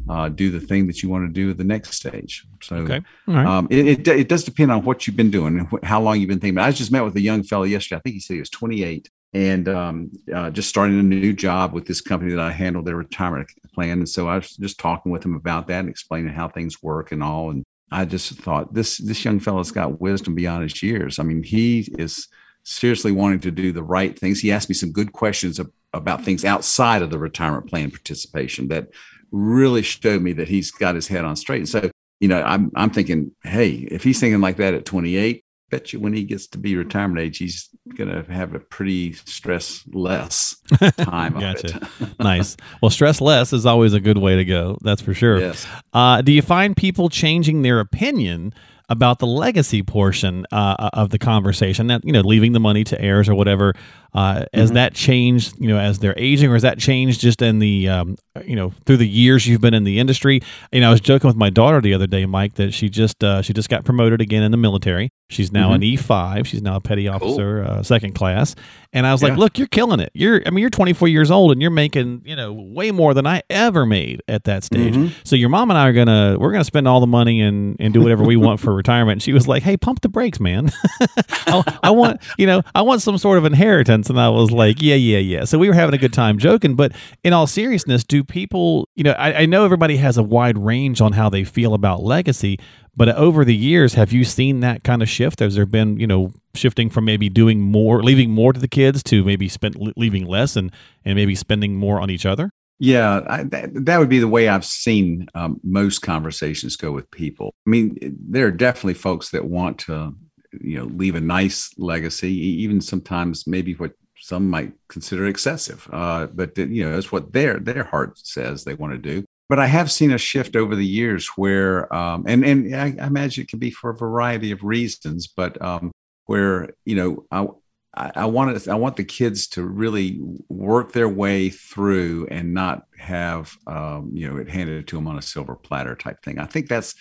uh, 0.09 0.29
do 0.29 0.51
the 0.51 0.59
thing 0.59 0.87
that 0.87 1.01
you 1.01 1.09
want 1.09 1.27
to 1.27 1.33
do 1.33 1.49
at 1.49 1.57
the 1.57 1.63
next 1.63 1.93
stage. 1.93 2.45
So 2.61 2.77
okay. 2.77 3.01
right. 3.27 3.45
um, 3.45 3.67
it, 3.69 3.87
it, 3.87 4.07
it, 4.07 4.29
does 4.29 4.43
depend 4.43 4.71
on 4.71 4.83
what 4.83 5.07
you've 5.07 5.15
been 5.15 5.31
doing 5.31 5.59
and 5.59 5.83
how 5.83 6.01
long 6.01 6.19
you've 6.19 6.29
been 6.29 6.39
thinking. 6.39 6.57
I 6.57 6.71
just 6.71 6.91
met 6.91 7.03
with 7.03 7.15
a 7.15 7.21
young 7.21 7.43
fellow 7.43 7.63
yesterday. 7.63 7.97
I 7.97 8.01
think 8.01 8.13
he 8.15 8.19
said 8.19 8.33
he 8.33 8.39
was 8.39 8.49
28 8.49 9.09
and 9.33 9.67
um, 9.67 10.11
uh, 10.33 10.49
just 10.51 10.69
starting 10.69 10.99
a 10.99 11.03
new 11.03 11.33
job 11.33 11.73
with 11.73 11.87
this 11.87 12.01
company 12.01 12.31
that 12.31 12.39
I 12.39 12.51
handle 12.51 12.83
their 12.83 12.95
retirement 12.95 13.49
plan. 13.73 13.99
And 13.99 14.09
so 14.09 14.27
I 14.27 14.35
was 14.35 14.55
just 14.57 14.79
talking 14.79 15.11
with 15.11 15.25
him 15.25 15.35
about 15.35 15.67
that 15.67 15.79
and 15.79 15.89
explaining 15.89 16.33
how 16.33 16.47
things 16.47 16.83
work 16.83 17.11
and 17.11 17.23
all. 17.23 17.49
And 17.49 17.63
I 17.91 18.05
just 18.05 18.33
thought 18.33 18.73
this 18.73 18.97
this 18.97 19.23
young 19.23 19.39
fellow's 19.39 19.71
got 19.71 20.01
wisdom 20.01 20.35
beyond 20.35 20.63
his 20.63 20.83
years. 20.83 21.17
I 21.19 21.23
mean, 21.23 21.43
he 21.43 21.93
is 21.97 22.27
seriously 22.63 23.11
wanting 23.11 23.39
to 23.41 23.51
do 23.51 23.71
the 23.71 23.83
right 23.83 24.17
things. 24.17 24.39
He 24.39 24.51
asked 24.51 24.69
me 24.69 24.75
some 24.75 24.91
good 24.91 25.13
questions 25.13 25.59
about 25.93 26.23
things 26.23 26.45
outside 26.45 27.01
of 27.01 27.09
the 27.09 27.19
retirement 27.19 27.67
plan 27.67 27.91
participation 27.91 28.67
that 28.69 28.89
really 29.33 29.81
showed 29.81 30.21
me 30.21 30.31
that 30.33 30.47
he's 30.47 30.71
got 30.71 30.95
his 30.95 31.07
head 31.07 31.25
on 31.25 31.35
straight. 31.35 31.59
And 31.59 31.69
so, 31.69 31.91
you 32.21 32.29
know, 32.29 32.41
I'm 32.41 32.71
I'm 32.75 32.91
thinking, 32.91 33.31
hey, 33.43 33.71
if 33.91 34.03
he's 34.03 34.19
thinking 34.19 34.39
like 34.39 34.57
that 34.57 34.73
at 34.73 34.85
28, 34.85 35.43
bet 35.73 35.91
you 35.91 35.99
when 35.99 36.13
he 36.13 36.23
gets 36.23 36.47
to 36.47 36.57
be 36.59 36.75
retirement 36.75 37.19
age, 37.19 37.39
he's 37.39 37.69
going 37.95 38.09
to 38.09 38.31
have 38.31 38.53
a 38.53 38.59
pretty 38.59 39.13
stress 39.13 39.83
less 39.91 40.55
time. 40.97 41.33
gotcha. 41.33 41.89
nice. 42.19 42.55
Well, 42.81 42.91
stress 42.91 43.19
less 43.19 43.51
is 43.51 43.65
always 43.65 43.93
a 43.93 43.99
good 43.99 44.19
way 44.19 44.35
to 44.35 44.45
go. 44.45 44.77
That's 44.81 45.01
for 45.01 45.13
sure. 45.13 45.39
Yes. 45.39 45.67
Uh, 45.91 46.21
do 46.21 46.31
you 46.31 46.43
find 46.43 46.77
people 46.77 47.09
changing 47.09 47.63
their 47.63 47.79
opinion 47.79 48.53
about 48.89 49.17
the 49.17 49.25
legacy 49.25 49.81
portion 49.81 50.45
uh, 50.51 50.89
of 50.93 51.09
the 51.09 51.17
conversation? 51.17 51.87
That 51.87 52.05
you 52.05 52.11
know, 52.11 52.21
leaving 52.21 52.51
the 52.51 52.59
money 52.59 52.83
to 52.85 53.01
heirs 53.01 53.27
or 53.27 53.33
whatever. 53.33 53.73
Uh, 54.13 54.45
has 54.53 54.69
mm-hmm. 54.69 54.75
that 54.75 54.93
changed, 54.93 55.55
you 55.59 55.67
know, 55.67 55.79
as 55.79 55.97
they're 55.97 56.13
aging, 56.17 56.51
or 56.51 56.53
has 56.53 56.61
that 56.61 56.77
changed 56.77 57.19
just 57.19 57.41
in 57.41 57.57
the, 57.57 57.89
um, 57.89 58.15
you 58.45 58.55
know, 58.55 58.73
through 58.85 58.97
the 58.97 59.07
years 59.07 59.45
you've 59.45 59.61
been 59.61 59.73
in 59.73 59.83
the 59.83 59.99
industry? 59.99 60.41
You 60.71 60.81
know, 60.81 60.87
I 60.87 60.91
was 60.91 61.01
joking 61.01 61.27
with 61.27 61.37
my 61.37 61.49
daughter 61.49 61.81
the 61.81 61.93
other 61.93 62.07
day, 62.07 62.25
Mike, 62.25 62.55
that 62.55 62.73
she 62.73 62.89
just 62.89 63.23
uh, 63.23 63.41
she 63.41 63.53
just 63.53 63.69
got 63.69 63.85
promoted 63.85 64.21
again 64.21 64.43
in 64.43 64.51
the 64.51 64.57
military. 64.57 65.09
She's 65.29 65.51
now 65.51 65.67
mm-hmm. 65.67 65.75
an 65.75 65.83
E 65.83 65.95
five. 65.97 66.47
She's 66.47 66.61
now 66.61 66.75
a 66.75 66.81
petty 66.81 67.07
officer, 67.07 67.63
cool. 67.63 67.79
uh, 67.79 67.83
second 67.83 68.13
class. 68.13 68.55
And 68.91 69.07
I 69.07 69.11
was 69.11 69.21
yeah. 69.21 69.29
like, 69.29 69.37
"Look, 69.37 69.57
you're 69.57 69.67
killing 69.67 69.99
it. 69.99 70.11
You're, 70.13 70.41
I 70.45 70.51
mean, 70.51 70.61
you're 70.61 70.69
24 70.69 71.07
years 71.07 71.31
old, 71.31 71.51
and 71.51 71.61
you're 71.61 71.71
making, 71.71 72.21
you 72.25 72.35
know, 72.35 72.53
way 72.53 72.91
more 72.91 73.13
than 73.13 73.25
I 73.25 73.41
ever 73.49 73.85
made 73.85 74.21
at 74.27 74.43
that 74.43 74.63
stage. 74.63 74.93
Mm-hmm. 74.93 75.13
So 75.23 75.35
your 75.35 75.49
mom 75.49 75.71
and 75.71 75.77
I 75.77 75.87
are 75.87 75.93
gonna, 75.93 76.37
we're 76.39 76.51
gonna 76.51 76.63
spend 76.63 76.87
all 76.87 76.99
the 76.99 77.07
money 77.07 77.41
and 77.41 77.75
and 77.79 77.93
do 77.93 78.01
whatever 78.01 78.23
we 78.23 78.35
want 78.35 78.59
for 78.59 78.73
retirement." 78.75 79.13
And 79.13 79.23
she 79.23 79.33
was 79.33 79.47
like, 79.47 79.63
"Hey, 79.63 79.77
pump 79.77 80.01
the 80.01 80.09
brakes, 80.09 80.39
man. 80.39 80.71
I, 81.47 81.79
I 81.83 81.91
want, 81.91 82.21
you 82.37 82.45
know, 82.45 82.61
I 82.75 82.83
want 82.83 83.01
some 83.01 83.17
sort 83.17 83.37
of 83.37 83.45
inheritance." 83.45 84.09
And 84.09 84.19
I 84.19 84.29
was 84.29 84.51
like, 84.51 84.81
yeah, 84.81 84.95
yeah, 84.95 85.17
yeah. 85.17 85.43
So 85.45 85.57
we 85.57 85.67
were 85.67 85.73
having 85.73 85.95
a 85.95 85.97
good 85.97 86.13
time 86.13 86.37
joking. 86.37 86.75
But 86.75 86.91
in 87.23 87.33
all 87.33 87.47
seriousness, 87.47 88.03
do 88.03 88.22
people, 88.23 88.87
you 88.95 89.03
know, 89.03 89.11
I, 89.11 89.41
I 89.41 89.45
know 89.45 89.65
everybody 89.65 89.97
has 89.97 90.17
a 90.17 90.23
wide 90.23 90.57
range 90.57 91.01
on 91.01 91.13
how 91.13 91.29
they 91.29 91.43
feel 91.43 91.73
about 91.73 92.03
legacy, 92.03 92.59
but 92.95 93.09
over 93.09 93.43
the 93.43 93.55
years, 93.55 93.95
have 93.95 94.11
you 94.11 94.23
seen 94.23 94.59
that 94.59 94.83
kind 94.83 95.01
of 95.01 95.09
shift? 95.09 95.39
Has 95.39 95.55
there 95.55 95.65
been, 95.65 95.99
you 95.99 96.07
know, 96.07 96.31
shifting 96.53 96.89
from 96.89 97.05
maybe 97.05 97.29
doing 97.29 97.61
more, 97.61 98.03
leaving 98.03 98.31
more 98.31 98.53
to 98.53 98.59
the 98.59 98.67
kids 98.67 99.01
to 99.03 99.23
maybe 99.23 99.47
spend 99.47 99.75
leaving 99.97 100.25
less 100.25 100.55
and 100.55 100.71
and 101.03 101.15
maybe 101.15 101.35
spending 101.35 101.75
more 101.75 101.99
on 101.99 102.09
each 102.09 102.25
other? 102.25 102.49
Yeah, 102.79 103.21
I, 103.27 103.43
that, 103.43 103.85
that 103.85 103.99
would 103.99 104.09
be 104.09 104.19
the 104.19 104.27
way 104.27 104.49
I've 104.49 104.65
seen 104.65 105.27
um, 105.35 105.59
most 105.63 105.99
conversations 105.99 106.75
go 106.75 106.91
with 106.91 107.09
people. 107.11 107.53
I 107.65 107.69
mean, 107.69 107.97
there 108.01 108.47
are 108.47 108.51
definitely 108.51 108.95
folks 108.95 109.29
that 109.29 109.45
want 109.45 109.79
to 109.79 110.13
you 110.61 110.77
know 110.77 110.85
leave 110.85 111.15
a 111.15 111.21
nice 111.21 111.71
legacy 111.77 112.31
even 112.31 112.79
sometimes 112.79 113.47
maybe 113.47 113.73
what 113.73 113.93
some 114.23 114.49
might 114.49 114.71
consider 114.87 115.27
excessive 115.27 115.87
uh, 115.91 116.27
but 116.27 116.57
you 116.57 116.83
know 116.83 116.93
that's 116.93 117.11
what 117.11 117.33
their 117.33 117.59
their 117.59 117.83
heart 117.83 118.17
says 118.17 118.63
they 118.63 118.73
want 118.73 118.93
to 118.93 118.97
do 118.97 119.25
but 119.49 119.59
i 119.59 119.67
have 119.67 119.91
seen 119.91 120.11
a 120.13 120.17
shift 120.17 120.55
over 120.55 120.75
the 120.75 120.85
years 120.85 121.27
where 121.35 121.93
um, 121.93 122.23
and 122.27 122.45
and 122.45 122.73
I, 122.73 122.95
I, 123.01 123.07
imagine 123.07 123.43
it 123.43 123.49
can 123.49 123.59
be 123.59 123.69
for 123.69 123.89
a 123.89 123.97
variety 123.97 124.51
of 124.51 124.63
reasons 124.63 125.27
but 125.27 125.61
um, 125.61 125.91
where 126.25 126.69
you 126.85 126.95
know 126.95 127.25
i 127.31 127.47
I 127.95 128.25
want 128.25 128.59
to, 128.59 128.71
I 128.71 128.75
want 128.75 128.95
the 128.95 129.03
kids 129.03 129.47
to 129.49 129.63
really 129.63 130.19
work 130.49 130.93
their 130.93 131.07
way 131.07 131.49
through 131.49 132.27
and 132.31 132.51
not 132.51 132.85
have 132.97 133.55
um, 133.67 134.09
you 134.13 134.27
know 134.27 134.37
it 134.37 134.49
handed 134.49 134.87
to 134.87 134.95
them 134.95 135.07
on 135.07 135.19
a 135.19 135.21
silver 135.21 135.55
platter 135.55 135.95
type 135.95 136.23
thing. 136.23 136.39
I 136.39 136.45
think 136.45 136.69
that's 136.69 136.95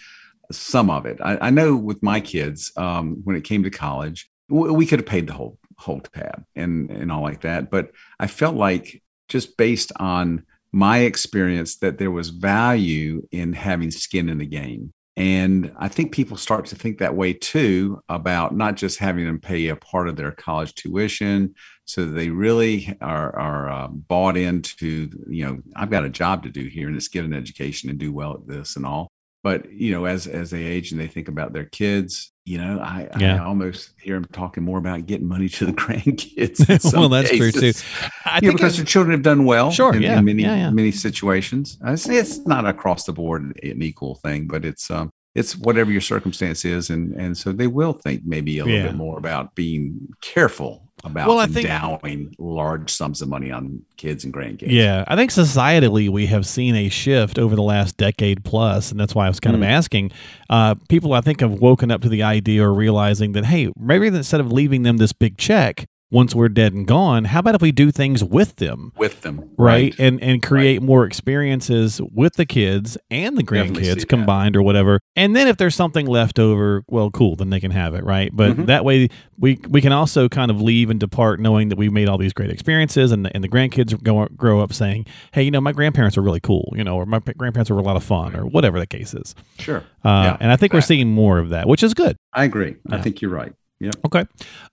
some 0.50 0.90
of 0.90 1.06
it. 1.06 1.18
I, 1.24 1.38
I 1.46 1.50
know 1.50 1.76
with 1.76 2.02
my 2.02 2.20
kids, 2.20 2.72
um, 2.76 3.22
when 3.24 3.36
it 3.36 3.44
came 3.44 3.62
to 3.62 3.70
college, 3.70 4.28
we 4.50 4.84
could 4.84 4.98
have 4.98 5.06
paid 5.06 5.26
the 5.26 5.32
whole 5.32 5.58
whole 5.82 6.00
tab 6.00 6.44
and 6.56 6.90
and 6.90 7.10
all 7.12 7.22
like 7.22 7.42
that. 7.42 7.70
But 7.70 7.90
I 8.18 8.26
felt 8.26 8.56
like 8.56 9.02
just 9.28 9.56
based 9.56 9.92
on 9.96 10.44
my 10.72 10.98
experience 11.00 11.76
that 11.78 11.98
there 11.98 12.10
was 12.10 12.30
value 12.30 13.26
in 13.30 13.52
having 13.52 13.90
skin 13.90 14.28
in 14.28 14.38
the 14.38 14.46
game. 14.46 14.92
And 15.14 15.72
I 15.76 15.88
think 15.88 16.12
people 16.12 16.38
start 16.38 16.64
to 16.66 16.76
think 16.76 16.98
that 16.98 17.14
way 17.14 17.34
too 17.34 18.02
about 18.08 18.56
not 18.56 18.76
just 18.76 18.98
having 18.98 19.26
them 19.26 19.40
pay 19.40 19.68
a 19.68 19.76
part 19.76 20.08
of 20.08 20.16
their 20.16 20.32
college 20.32 20.74
tuition, 20.74 21.54
so 21.84 22.06
they 22.06 22.30
really 22.30 22.96
are, 23.02 23.38
are 23.38 23.70
uh, 23.70 23.88
bought 23.88 24.38
into, 24.38 25.10
you 25.28 25.44
know, 25.44 25.58
I've 25.76 25.90
got 25.90 26.06
a 26.06 26.08
job 26.08 26.44
to 26.44 26.48
do 26.48 26.66
here 26.66 26.88
and 26.88 26.96
it's 26.96 27.08
get 27.08 27.26
an 27.26 27.34
education 27.34 27.90
and 27.90 27.98
do 27.98 28.10
well 28.10 28.34
at 28.34 28.46
this 28.46 28.76
and 28.76 28.86
all 28.86 29.12
but 29.42 29.70
you 29.72 29.92
know 29.92 30.04
as 30.04 30.26
as 30.26 30.50
they 30.50 30.64
age 30.64 30.92
and 30.92 31.00
they 31.00 31.06
think 31.06 31.28
about 31.28 31.52
their 31.52 31.64
kids 31.64 32.32
you 32.44 32.58
know 32.58 32.78
i, 32.80 33.08
yeah. 33.18 33.36
I 33.36 33.44
almost 33.44 33.92
hear 34.00 34.14
them 34.14 34.24
talking 34.32 34.62
more 34.62 34.78
about 34.78 35.06
getting 35.06 35.26
money 35.26 35.48
to 35.50 35.66
the 35.66 35.72
grandkids 35.72 36.92
well 36.92 37.08
that's 37.08 37.30
cases. 37.30 37.52
true 37.52 37.72
too 37.72 38.08
I 38.24 38.38
you 38.42 38.48
know, 38.48 38.54
because 38.54 38.76
their 38.76 38.86
children 38.86 39.12
have 39.12 39.22
done 39.22 39.44
well 39.44 39.70
sure 39.70 39.94
in, 39.94 40.02
yeah, 40.02 40.18
in 40.18 40.24
many 40.24 40.42
yeah, 40.42 40.56
yeah. 40.56 40.70
many 40.70 40.92
situations 40.92 41.78
I 41.84 41.94
say 41.96 42.16
it's 42.16 42.38
not 42.46 42.66
across 42.66 43.04
the 43.04 43.12
board 43.12 43.58
an 43.62 43.82
equal 43.82 44.16
thing 44.16 44.46
but 44.46 44.64
it's 44.64 44.90
um 44.90 45.10
it's 45.34 45.56
whatever 45.56 45.90
your 45.90 46.00
circumstance 46.00 46.64
is 46.64 46.90
and 46.90 47.12
and 47.14 47.36
so 47.36 47.52
they 47.52 47.66
will 47.66 47.92
think 47.92 48.22
maybe 48.24 48.58
a 48.58 48.64
little 48.64 48.88
bit 48.88 48.96
more 48.96 49.18
about 49.18 49.54
being 49.54 50.08
careful 50.20 50.91
about 51.04 51.28
well, 51.28 51.38
I 51.38 51.46
think, 51.46 51.68
endowing 51.68 52.34
large 52.38 52.90
sums 52.92 53.22
of 53.22 53.28
money 53.28 53.50
on 53.50 53.82
kids 53.96 54.24
and 54.24 54.32
grandkids. 54.32 54.70
Yeah, 54.70 55.04
I 55.06 55.16
think 55.16 55.30
societally 55.30 56.08
we 56.08 56.26
have 56.26 56.46
seen 56.46 56.74
a 56.76 56.88
shift 56.88 57.38
over 57.38 57.56
the 57.56 57.62
last 57.62 57.96
decade 57.96 58.44
plus, 58.44 58.90
and 58.90 59.00
that's 59.00 59.14
why 59.14 59.26
I 59.26 59.28
was 59.28 59.40
kind 59.40 59.56
mm. 59.56 59.60
of 59.60 59.64
asking. 59.64 60.12
Uh, 60.48 60.74
people, 60.88 61.12
I 61.12 61.20
think, 61.20 61.40
have 61.40 61.52
woken 61.52 61.90
up 61.90 62.02
to 62.02 62.08
the 62.08 62.22
idea 62.22 62.64
or 62.64 62.72
realizing 62.72 63.32
that 63.32 63.46
hey, 63.46 63.72
maybe 63.78 64.06
instead 64.06 64.40
of 64.40 64.52
leaving 64.52 64.82
them 64.82 64.98
this 64.98 65.12
big 65.12 65.36
check, 65.38 65.86
once 66.12 66.34
we're 66.34 66.50
dead 66.50 66.74
and 66.74 66.86
gone, 66.86 67.24
how 67.24 67.40
about 67.40 67.54
if 67.54 67.62
we 67.62 67.72
do 67.72 67.90
things 67.90 68.22
with 68.22 68.56
them? 68.56 68.92
With 68.96 69.22
them. 69.22 69.50
Right. 69.56 69.92
right. 69.92 69.94
And 69.98 70.22
and 70.22 70.42
create 70.42 70.78
right. 70.78 70.86
more 70.86 71.04
experiences 71.04 72.00
with 72.12 72.34
the 72.34 72.44
kids 72.44 72.98
and 73.10 73.36
the 73.36 73.42
grandkids 73.42 74.06
combined 74.06 74.54
that. 74.54 74.58
or 74.58 74.62
whatever. 74.62 75.00
And 75.16 75.34
then 75.34 75.48
if 75.48 75.56
there's 75.56 75.74
something 75.74 76.06
left 76.06 76.38
over, 76.38 76.84
well, 76.86 77.10
cool, 77.10 77.34
then 77.34 77.50
they 77.50 77.60
can 77.60 77.70
have 77.70 77.94
it, 77.94 78.04
right? 78.04 78.30
But 78.32 78.52
mm-hmm. 78.52 78.64
that 78.66 78.84
way 78.84 79.08
we 79.38 79.58
we 79.68 79.80
can 79.80 79.92
also 79.92 80.28
kind 80.28 80.50
of 80.50 80.60
leave 80.60 80.90
and 80.90 81.00
depart 81.00 81.40
knowing 81.40 81.70
that 81.70 81.78
we 81.78 81.88
made 81.88 82.08
all 82.08 82.18
these 82.18 82.34
great 82.34 82.50
experiences 82.50 83.10
and 83.10 83.24
the, 83.24 83.34
and 83.34 83.42
the 83.42 83.48
grandkids 83.48 84.00
go, 84.02 84.26
grow 84.36 84.60
up 84.60 84.74
saying, 84.74 85.06
"Hey, 85.32 85.42
you 85.42 85.50
know, 85.50 85.60
my 85.60 85.72
grandparents 85.72 86.18
are 86.18 86.22
really 86.22 86.40
cool," 86.40 86.72
you 86.76 86.84
know, 86.84 86.96
or 86.96 87.06
my 87.06 87.20
grandparents 87.20 87.70
were 87.70 87.78
a 87.78 87.82
lot 87.82 87.96
of 87.96 88.04
fun 88.04 88.36
or 88.36 88.44
whatever 88.44 88.78
the 88.78 88.86
case 88.86 89.14
is. 89.14 89.34
Sure. 89.58 89.78
Uh, 90.04 90.24
yeah, 90.24 90.36
and 90.40 90.52
I 90.52 90.56
think 90.56 90.72
exactly. 90.72 90.76
we're 90.76 90.80
seeing 90.82 91.10
more 91.10 91.38
of 91.38 91.48
that, 91.48 91.66
which 91.66 91.82
is 91.82 91.94
good. 91.94 92.16
I 92.34 92.44
agree. 92.44 92.76
Yeah. 92.88 92.96
I 92.96 93.00
think 93.00 93.22
you're 93.22 93.30
right. 93.30 93.54
Yep. 93.82 93.96
Okay. 94.06 94.24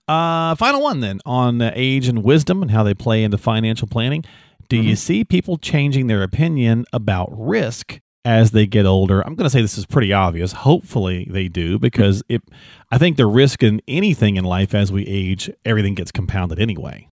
Uh, 0.06 0.54
final 0.54 0.80
one 0.80 1.00
then 1.00 1.18
on 1.26 1.60
age 1.60 2.06
and 2.06 2.22
wisdom 2.22 2.62
and 2.62 2.70
how 2.70 2.84
they 2.84 2.94
play 2.94 3.24
into 3.24 3.36
financial 3.38 3.88
planning. 3.88 4.24
Do 4.68 4.78
mm-hmm. 4.78 4.88
you 4.88 4.96
see 4.96 5.24
people 5.24 5.58
changing 5.58 6.06
their 6.06 6.22
opinion 6.22 6.84
about 6.92 7.28
risk 7.32 7.98
as 8.24 8.52
they 8.52 8.66
get 8.66 8.86
older? 8.86 9.20
I'm 9.26 9.34
going 9.34 9.46
to 9.46 9.50
say 9.50 9.60
this 9.60 9.76
is 9.76 9.84
pretty 9.84 10.12
obvious. 10.12 10.52
Hopefully 10.52 11.26
they 11.28 11.48
do 11.48 11.76
because 11.78 12.22
it. 12.28 12.42
I 12.92 12.98
think 12.98 13.16
the 13.16 13.26
risk 13.26 13.64
in 13.64 13.82
anything 13.88 14.36
in 14.36 14.44
life 14.44 14.74
as 14.74 14.92
we 14.92 15.04
age, 15.06 15.50
everything 15.64 15.94
gets 15.94 16.12
compounded 16.12 16.60
anyway. 16.60 17.08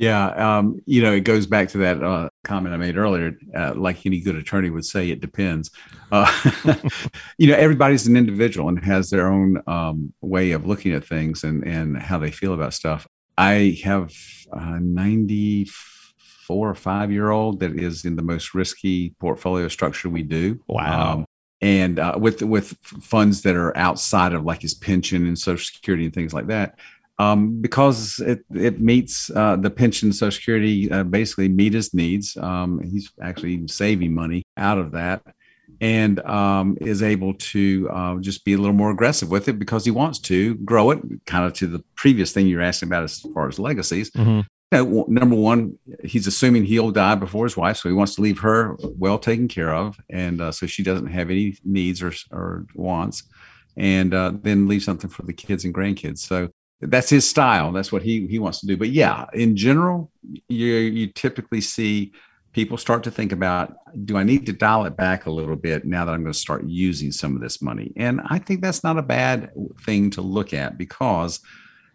Yeah, 0.00 0.30
um, 0.30 0.80
you 0.86 1.02
know, 1.02 1.12
it 1.12 1.24
goes 1.24 1.46
back 1.46 1.68
to 1.68 1.78
that 1.78 2.02
uh, 2.02 2.30
comment 2.42 2.74
I 2.74 2.78
made 2.78 2.96
earlier. 2.96 3.36
Uh, 3.54 3.74
like 3.74 4.06
any 4.06 4.20
good 4.20 4.34
attorney 4.34 4.70
would 4.70 4.86
say, 4.86 5.10
it 5.10 5.20
depends. 5.20 5.70
Uh, 6.10 6.26
you 7.38 7.46
know, 7.46 7.54
everybody's 7.54 8.06
an 8.06 8.16
individual 8.16 8.70
and 8.70 8.82
has 8.82 9.10
their 9.10 9.30
own 9.30 9.62
um, 9.66 10.14
way 10.22 10.52
of 10.52 10.66
looking 10.66 10.94
at 10.94 11.04
things 11.04 11.44
and 11.44 11.66
and 11.66 11.98
how 11.98 12.18
they 12.18 12.30
feel 12.30 12.54
about 12.54 12.72
stuff. 12.72 13.06
I 13.36 13.78
have 13.84 14.10
a 14.50 14.80
94 14.80 16.70
or 16.70 16.74
five 16.74 17.12
year 17.12 17.28
old 17.28 17.60
that 17.60 17.78
is 17.78 18.06
in 18.06 18.16
the 18.16 18.22
most 18.22 18.54
risky 18.54 19.10
portfolio 19.20 19.68
structure 19.68 20.08
we 20.08 20.22
do. 20.22 20.64
Wow. 20.66 21.12
Um, 21.12 21.26
and 21.60 21.98
uh, 21.98 22.14
with 22.18 22.40
with 22.42 22.68
funds 23.02 23.42
that 23.42 23.54
are 23.54 23.76
outside 23.76 24.32
of 24.32 24.44
like 24.44 24.62
his 24.62 24.72
pension 24.72 25.26
and 25.26 25.38
social 25.38 25.62
security 25.62 26.06
and 26.06 26.14
things 26.14 26.32
like 26.32 26.46
that 26.46 26.78
um, 27.20 27.60
because 27.60 28.18
it 28.20 28.40
it 28.54 28.80
meets 28.80 29.30
uh, 29.30 29.56
the 29.56 29.70
pension 29.70 30.12
social 30.12 30.30
security 30.38 30.90
uh, 30.90 31.04
basically 31.04 31.48
meet 31.48 31.74
his 31.74 31.92
needs. 31.92 32.36
Um, 32.36 32.80
he's 32.82 33.12
actually 33.22 33.68
saving 33.68 34.14
money 34.14 34.42
out 34.56 34.78
of 34.78 34.92
that 34.92 35.22
and 35.80 36.20
um, 36.20 36.76
is 36.80 37.02
able 37.02 37.34
to 37.34 37.88
uh, 37.90 38.16
just 38.16 38.44
be 38.44 38.54
a 38.54 38.58
little 38.58 38.74
more 38.74 38.90
aggressive 38.90 39.30
with 39.30 39.48
it 39.48 39.58
because 39.58 39.84
he 39.84 39.90
wants 39.90 40.18
to 40.18 40.54
grow 40.56 40.90
it 40.90 41.00
kind 41.26 41.44
of 41.44 41.52
to 41.54 41.66
the 41.66 41.82
previous 41.94 42.32
thing 42.32 42.46
you're 42.46 42.62
asking 42.62 42.88
about 42.88 43.04
as 43.04 43.20
far 43.34 43.48
as 43.48 43.58
legacies. 43.58 44.10
Mm-hmm. 44.10 44.40
You 44.72 44.84
know, 44.84 45.04
number 45.08 45.36
one, 45.36 45.78
he's 46.04 46.26
assuming 46.26 46.64
he'll 46.64 46.90
die 46.90 47.16
before 47.16 47.44
his 47.44 47.56
wife, 47.56 47.78
so 47.78 47.88
he 47.88 47.94
wants 47.94 48.14
to 48.14 48.22
leave 48.22 48.38
her 48.38 48.76
well 48.80 49.18
taken 49.18 49.48
care 49.48 49.74
of, 49.74 49.98
and 50.08 50.40
uh, 50.40 50.52
so 50.52 50.66
she 50.66 50.82
doesn't 50.82 51.08
have 51.08 51.28
any 51.28 51.56
needs 51.64 52.02
or, 52.02 52.12
or 52.30 52.66
wants, 52.74 53.24
and 53.76 54.14
uh, 54.14 54.32
then 54.42 54.68
leave 54.68 54.84
something 54.84 55.10
for 55.10 55.22
the 55.22 55.32
kids 55.32 55.64
and 55.64 55.74
grandkids. 55.74 56.18
So 56.18 56.50
that's 56.80 57.10
his 57.10 57.28
style. 57.28 57.72
That's 57.72 57.92
what 57.92 58.02
he 58.02 58.26
he 58.26 58.38
wants 58.38 58.60
to 58.60 58.66
do. 58.66 58.76
But 58.76 58.90
yeah, 58.90 59.26
in 59.34 59.56
general, 59.56 60.10
you 60.48 60.66
you 60.74 61.06
typically 61.08 61.60
see 61.60 62.12
people 62.52 62.76
start 62.76 63.04
to 63.04 63.10
think 63.10 63.32
about 63.32 63.76
do 64.04 64.16
I 64.16 64.24
need 64.24 64.46
to 64.46 64.52
dial 64.52 64.84
it 64.86 64.96
back 64.96 65.26
a 65.26 65.30
little 65.30 65.56
bit 65.56 65.84
now 65.84 66.04
that 66.04 66.12
I'm 66.12 66.22
going 66.22 66.32
to 66.32 66.38
start 66.38 66.64
using 66.64 67.12
some 67.12 67.34
of 67.34 67.42
this 67.42 67.60
money? 67.60 67.92
And 67.96 68.20
I 68.26 68.38
think 68.38 68.60
that's 68.60 68.82
not 68.82 68.98
a 68.98 69.02
bad 69.02 69.50
thing 69.82 70.10
to 70.10 70.22
look 70.22 70.52
at 70.52 70.78
because 70.78 71.40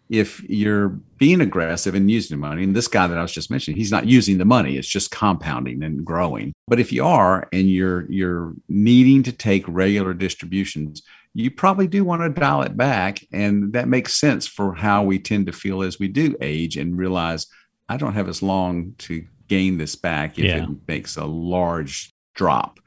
if 0.08 0.42
you're 0.44 0.90
being 1.18 1.40
aggressive 1.40 1.96
and 1.96 2.08
using 2.08 2.36
the 2.36 2.40
money, 2.46 2.62
and 2.62 2.76
this 2.76 2.86
guy 2.86 3.08
that 3.08 3.18
I 3.18 3.22
was 3.22 3.32
just 3.32 3.50
mentioning, 3.50 3.76
he's 3.76 3.90
not 3.90 4.06
using 4.06 4.38
the 4.38 4.44
money; 4.44 4.76
it's 4.76 4.86
just 4.86 5.10
compounding 5.10 5.82
and 5.82 6.04
growing. 6.04 6.52
But 6.68 6.78
if 6.78 6.92
you 6.92 7.04
are, 7.04 7.48
and 7.52 7.68
you're 7.68 8.10
you're 8.10 8.54
needing 8.68 9.24
to 9.24 9.32
take 9.32 9.64
regular 9.66 10.14
distributions, 10.14 11.02
you 11.36 11.50
probably 11.50 11.86
do 11.86 12.02
want 12.02 12.22
to 12.22 12.30
dial 12.30 12.62
it 12.62 12.78
back, 12.78 13.20
and 13.30 13.70
that 13.74 13.88
makes 13.88 14.16
sense 14.16 14.46
for 14.46 14.74
how 14.74 15.02
we 15.02 15.18
tend 15.18 15.44
to 15.46 15.52
feel 15.52 15.82
as 15.82 15.98
we 15.98 16.08
do 16.08 16.34
age 16.40 16.78
and 16.78 16.96
realize 16.96 17.46
I 17.90 17.98
don't 17.98 18.14
have 18.14 18.28
as 18.28 18.42
long 18.42 18.94
to 19.00 19.22
gain 19.46 19.76
this 19.76 19.96
back 19.96 20.38
if 20.38 20.46
yeah. 20.46 20.64
it 20.64 20.68
makes 20.88 21.18
a 21.18 21.26
large 21.26 22.10
drop. 22.34 22.80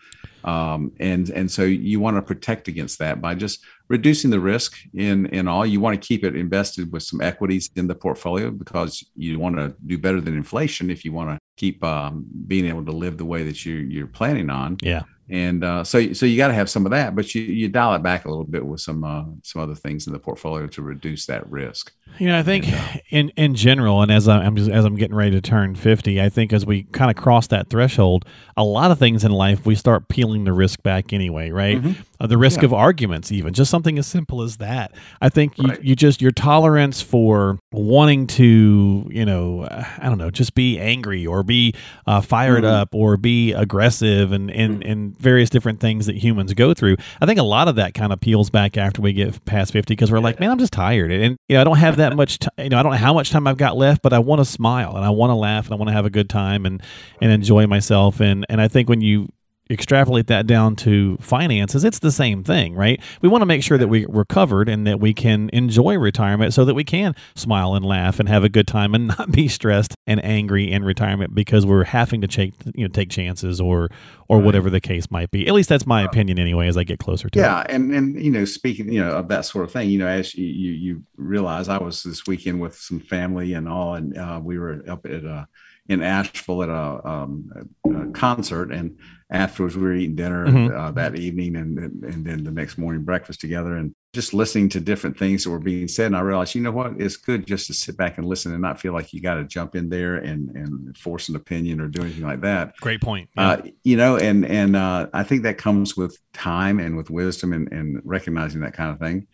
Um, 0.44 0.94
and 1.00 1.30
and 1.30 1.52
so 1.52 1.64
you 1.64 2.00
want 2.00 2.18
to 2.18 2.24
protect 2.24 2.68
against 2.68 2.98
that 3.00 3.22
by 3.22 3.36
just 3.36 3.64
reducing 3.88 4.32
the 4.32 4.40
risk 4.40 4.78
in 4.96 5.28
in 5.28 5.48
all 5.48 5.66
you 5.66 5.80
want 5.80 6.02
to 6.02 6.08
keep 6.08 6.24
it 6.24 6.36
invested 6.36 6.92
with 6.92 7.04
some 7.04 7.22
equities 7.22 7.70
in 7.76 7.86
the 7.88 7.96
portfolio 7.96 8.50
because 8.50 9.06
you 9.16 9.38
want 9.38 9.58
to 9.58 9.76
do 9.86 9.98
better 9.98 10.22
than 10.22 10.36
inflation 10.36 10.90
if 10.90 11.04
you 11.04 11.12
want 11.12 11.30
to 11.30 11.38
keep 11.58 11.84
um, 11.84 12.26
being 12.48 12.66
able 12.66 12.86
to 12.86 12.94
live 12.94 13.18
the 13.18 13.26
way 13.26 13.44
that 13.44 13.66
you 13.66 13.76
you're 13.76 14.08
planning 14.08 14.50
on 14.50 14.78
yeah 14.82 15.04
and 15.30 15.64
uh, 15.64 15.84
so 15.84 16.14
so 16.14 16.26
you 16.26 16.38
got 16.38 16.48
to 16.48 16.54
have 16.54 16.70
some 16.70 16.86
of 16.86 16.92
that 16.92 17.16
but 17.16 17.34
you 17.36 17.42
you 17.42 17.68
dial 17.68 17.94
it 17.96 18.04
back 18.04 18.26
a 18.26 18.30
little 18.30 18.46
bit 18.46 18.66
with 18.66 18.82
some 18.82 19.04
uh, 19.04 19.24
some 19.44 19.62
other 19.62 19.76
things 19.76 20.08
in 20.08 20.14
the 20.14 20.20
portfolio 20.20 20.68
to 20.68 20.82
reduce 20.82 21.26
that 21.26 21.50
risk 21.50 21.92
you 22.18 22.28
know, 22.28 22.38
I 22.38 22.44
think 22.44 22.68
and, 22.68 22.76
uh, 22.76 23.00
in 23.10 23.30
in 23.38 23.56
general, 23.56 24.02
and 24.02 24.12
as 24.12 24.28
I'm 24.28 24.56
just, 24.56 24.70
as 24.70 24.84
I'm 24.84 24.96
getting 24.96 25.16
ready 25.16 25.32
to 25.32 25.42
turn 25.42 25.76
fifty, 25.76 26.22
I 26.22 26.28
think 26.28 26.52
as 26.52 26.66
we 26.66 26.84
kind 26.84 27.10
of 27.10 27.16
cross 27.16 27.48
that 27.48 27.70
threshold, 27.70 28.26
a 28.58 28.64
lot 28.64 28.92
of 28.92 29.00
things 29.00 29.24
in 29.24 29.32
life 29.32 29.66
we 29.66 29.76
start 29.76 30.10
peeling 30.10 30.44
the 30.44 30.52
risk 30.52 30.84
back 30.84 31.14
anyway, 31.14 31.50
right? 31.52 31.78
Mm-hmm. 31.78 32.02
Uh, 32.20 32.28
the 32.28 32.38
risk 32.38 32.60
yeah. 32.60 32.66
of 32.66 32.74
arguments, 32.74 33.32
even 33.32 33.54
just 33.54 33.72
something 33.72 33.98
as 33.98 34.06
simple 34.06 34.42
as 34.42 34.58
that. 34.58 34.94
I 35.22 35.30
think 35.30 35.54
right. 35.58 35.82
you, 35.82 35.90
you 35.92 35.96
just 35.96 36.22
your 36.22 36.32
tolerance 36.32 37.02
for 37.02 37.58
wanting 37.72 38.28
to, 38.28 39.08
you 39.10 39.24
know, 39.24 39.66
I 39.70 40.10
don't 40.10 40.18
know, 40.18 40.30
just 40.30 40.56
be 40.56 40.78
angry 40.78 41.26
or 41.26 41.44
be 41.44 41.74
uh, 42.06 42.20
fired 42.20 42.64
mm-hmm. 42.64 42.74
up 42.74 42.94
or 42.94 43.16
be 43.16 43.54
aggressive 43.54 44.34
and 44.34 44.52
and 44.52 44.82
mm-hmm. 44.82 44.92
and 44.92 45.16
various 45.20 45.50
different 45.50 45.80
things 45.80 46.06
that 46.06 46.16
humans 46.18 46.54
go 46.54 46.74
through. 46.74 46.98
I 47.22 47.26
think 47.26 47.40
a 47.40 47.44
lot 47.44 47.68
of 47.68 47.76
that 47.76 47.94
kind 47.94 48.12
of 48.12 48.20
peels 48.20 48.50
back 48.50 48.78
after 48.78 49.02
we 49.02 49.14
get 49.14 49.44
past 49.46 49.74
fifty 49.74 49.94
because 49.94 50.12
we're 50.12 50.20
like, 50.20 50.40
man, 50.40 50.52
I'm 50.52 50.60
just 50.60 50.74
tired, 50.74 51.12
and 51.12 51.38
you 51.48 51.56
know, 51.56 51.62
I 51.62 51.64
don't 51.64 51.78
have 51.78 51.98
that 51.98 52.16
much 52.16 52.40
time. 52.40 52.52
You 52.58 52.70
know, 52.70 52.80
I 52.80 52.84
don't 52.84 52.92
know 52.94 52.98
how 52.98 53.14
much 53.14 53.30
time 53.30 53.48
I've 53.48 53.58
got 53.58 53.78
left, 53.78 54.02
but 54.02 54.14
I 54.14 54.20
want 54.20 54.40
to 54.40 54.46
smile 54.46 54.96
and 54.96 55.06
I 55.06 55.10
want 55.10 55.32
to 55.32 55.36
laugh 55.36 55.66
and 55.66 55.74
I 55.74 55.78
want 55.78 55.90
to 55.90 55.94
have 55.94 56.06
a 56.06 56.10
good 56.10 56.30
time 56.30 56.66
and 56.66 56.82
and 57.22 57.32
enjoy 57.32 57.68
myself. 57.68 58.20
And 58.20 58.46
and 58.50 58.62
I 58.62 58.68
think 58.68 58.90
when 58.90 59.02
you 59.02 59.30
extrapolate 59.70 60.28
that 60.28 60.48
down 60.48 60.76
to 60.76 61.18
finances, 61.18 61.84
it's 61.84 62.00
the 62.00 62.12
same 62.12 62.44
thing, 62.44 62.74
right? 62.74 63.00
We 63.22 63.30
want 63.30 63.44
to 63.44 63.46
make 63.46 63.62
sure 63.62 63.78
that 63.78 63.88
we, 63.88 64.06
we're 64.08 64.26
covered 64.26 64.68
and 64.68 64.88
that 64.88 65.00
we 65.00 65.14
can 65.14 65.50
enjoy 65.54 65.98
retirement 65.98 66.54
so 66.54 66.66
that 66.66 66.74
we 66.74 66.84
can 66.84 67.16
smile 67.36 67.76
and 67.76 67.86
laugh 67.86 68.20
and 68.20 68.28
have 68.28 68.44
a 68.44 68.50
good 68.50 68.68
time 68.68 68.96
and 68.96 69.08
not 69.20 69.32
be 69.32 69.48
stressed 69.48 69.96
and 70.08 70.24
angry 70.26 70.72
in 70.72 70.84
retirement 70.84 71.36
because 71.36 71.66
we're 71.66 71.84
having 71.84 72.22
to 72.22 72.28
take 72.28 72.54
you 72.74 72.84
know 72.84 72.88
take 72.88 73.10
chances 73.10 73.62
or 73.62 73.90
or 74.28 74.38
right. 74.38 74.46
whatever 74.46 74.70
the 74.70 74.82
case 74.82 75.12
might 75.12 75.30
be. 75.32 75.48
At 75.48 75.54
least 75.54 75.70
that's 75.70 75.86
my 75.86 76.04
opinion 76.04 76.40
anyway 76.40 76.68
as 76.68 76.78
I 76.78 76.84
get 76.84 77.00
closer 77.00 77.30
to 77.30 77.40
yeah, 77.40 77.62
it. 77.62 77.70
Yeah, 77.70 77.76
and 77.76 77.94
and 77.94 78.24
you 78.24 78.32
know, 78.32 78.46
speaking, 78.46 78.92
you 78.92 79.04
know, 79.04 79.12
of 79.12 79.28
that 79.28 79.46
sort 79.46 79.66
of 79.66 79.72
thing, 79.72 79.90
you 79.90 80.00
know, 80.00 80.08
as 80.08 80.34
you 80.36 80.48
you, 80.48 80.72
you 80.72 81.04
realize 81.18 81.70
I 81.70 81.78
was 81.78 82.04
this 82.04 82.26
weekend 82.26 82.60
with 82.60 82.76
some 82.76 83.00
family 83.00 83.54
and 83.54 83.68
all 83.68 83.94
and 83.94 84.18
uh, 84.18 84.40
we 84.44 84.58
were 84.58 84.84
up 84.88 85.06
at 85.06 85.26
uh 85.26 85.46
in 85.90 86.04
Asheville 86.04 86.64
at 86.64 86.70
a, 86.70 87.08
um, 87.08 87.52
a 87.86 88.06
concert 88.12 88.72
and 88.72 88.98
afterwards 89.32 89.76
we 89.76 89.84
were 89.84 89.94
eating 89.94 90.16
dinner 90.16 90.48
mm-hmm. 90.48 90.76
uh, 90.76 90.92
that 90.92 91.16
evening 91.16 91.56
and, 91.56 91.78
and 91.78 92.26
then 92.26 92.44
the 92.44 92.52
next 92.52 92.78
morning 92.78 93.04
breakfast 93.04 93.42
together 93.42 93.76
and 93.76 93.94
just 94.14 94.34
listening 94.34 94.68
to 94.68 94.80
different 94.80 95.18
things 95.20 95.44
that 95.44 95.52
were 95.52 95.60
being 95.60 95.88
said 95.88 96.08
and 96.08 96.18
i 96.18 96.20
realized 96.20 96.56
you 96.56 96.62
know 96.62 96.72
what 96.72 96.94
it's 97.00 97.16
good 97.16 97.46
just 97.46 97.68
to 97.68 97.74
sit 97.74 97.96
back 97.96 98.18
and 98.18 98.26
listen 98.26 98.52
and 98.52 98.62
not 98.62 98.80
feel 98.80 98.92
like 98.92 99.14
you 99.14 99.22
got 99.22 99.36
to 99.36 99.44
jump 99.44 99.76
in 99.76 99.88
there 99.88 100.16
and 100.16 100.50
and 100.56 100.98
force 100.98 101.30
an 101.30 101.36
opinion 101.36 101.80
or 101.80 101.88
do 101.88 102.02
anything 102.02 102.24
like 102.24 102.42
that 102.42 102.76
great 102.78 103.02
point 103.02 103.30
yeah. 103.36 103.50
uh, 103.50 103.62
you 103.84 103.96
know 103.96 104.18
and 104.18 104.46
and 104.48 104.76
uh, 104.76 105.08
i 105.14 105.22
think 105.22 105.44
that 105.44 105.60
comes 105.60 105.96
with 105.96 106.18
time 106.34 106.80
and 106.80 106.98
with 106.98 107.12
wisdom 107.12 107.54
and, 107.54 107.72
and 107.72 108.02
recognizing 108.04 108.62
that 108.62 108.74
kind 108.74 108.92
of 108.92 109.00
thing 109.00 109.28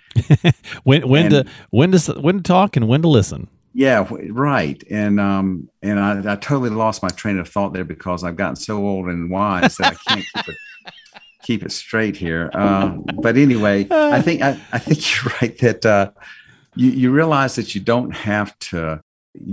when 0.84 1.08
when 1.08 1.34
and, 1.34 1.46
to 1.46 1.54
when 1.70 1.92
to 1.94 2.14
when 2.20 2.38
to 2.38 2.44
talk 2.44 2.76
and 2.76 2.90
when 2.90 3.02
to 3.02 3.08
listen 3.08 3.48
yeah, 3.76 4.08
right. 4.10 4.82
And 4.90 5.20
um, 5.20 5.70
and 5.82 6.00
I, 6.00 6.34
I 6.34 6.36
totally 6.38 6.70
lost 6.70 7.04
my 7.04 7.10
train 7.10 7.38
of 7.38 7.50
thought 7.50 7.74
there 7.74 7.84
because 7.84 8.24
I've 8.24 8.38
gotten 8.38 8.56
so 8.56 8.78
old 8.78 9.08
and 9.08 9.30
wise 9.30 9.76
that 9.76 9.98
I 10.08 10.14
can't 10.14 10.26
keep 10.34 10.48
it 10.48 10.56
keep 11.44 11.64
it 11.64 11.74
straight 11.74 12.16
here. 12.16 12.50
Um, 12.54 13.04
but 13.22 13.36
anyway, 13.36 13.86
I 13.92 14.22
think 14.22 14.42
I, 14.42 14.58
I 14.72 14.80
think 14.80 15.00
you're 15.24 15.34
right 15.42 15.58
that 15.60 15.86
uh, 15.86 16.12
you 16.76 16.90
you 16.90 17.12
realize 17.12 17.56
that 17.56 17.76
you 17.76 17.82
don't 17.82 18.12
have 18.12 18.58
to 18.60 19.02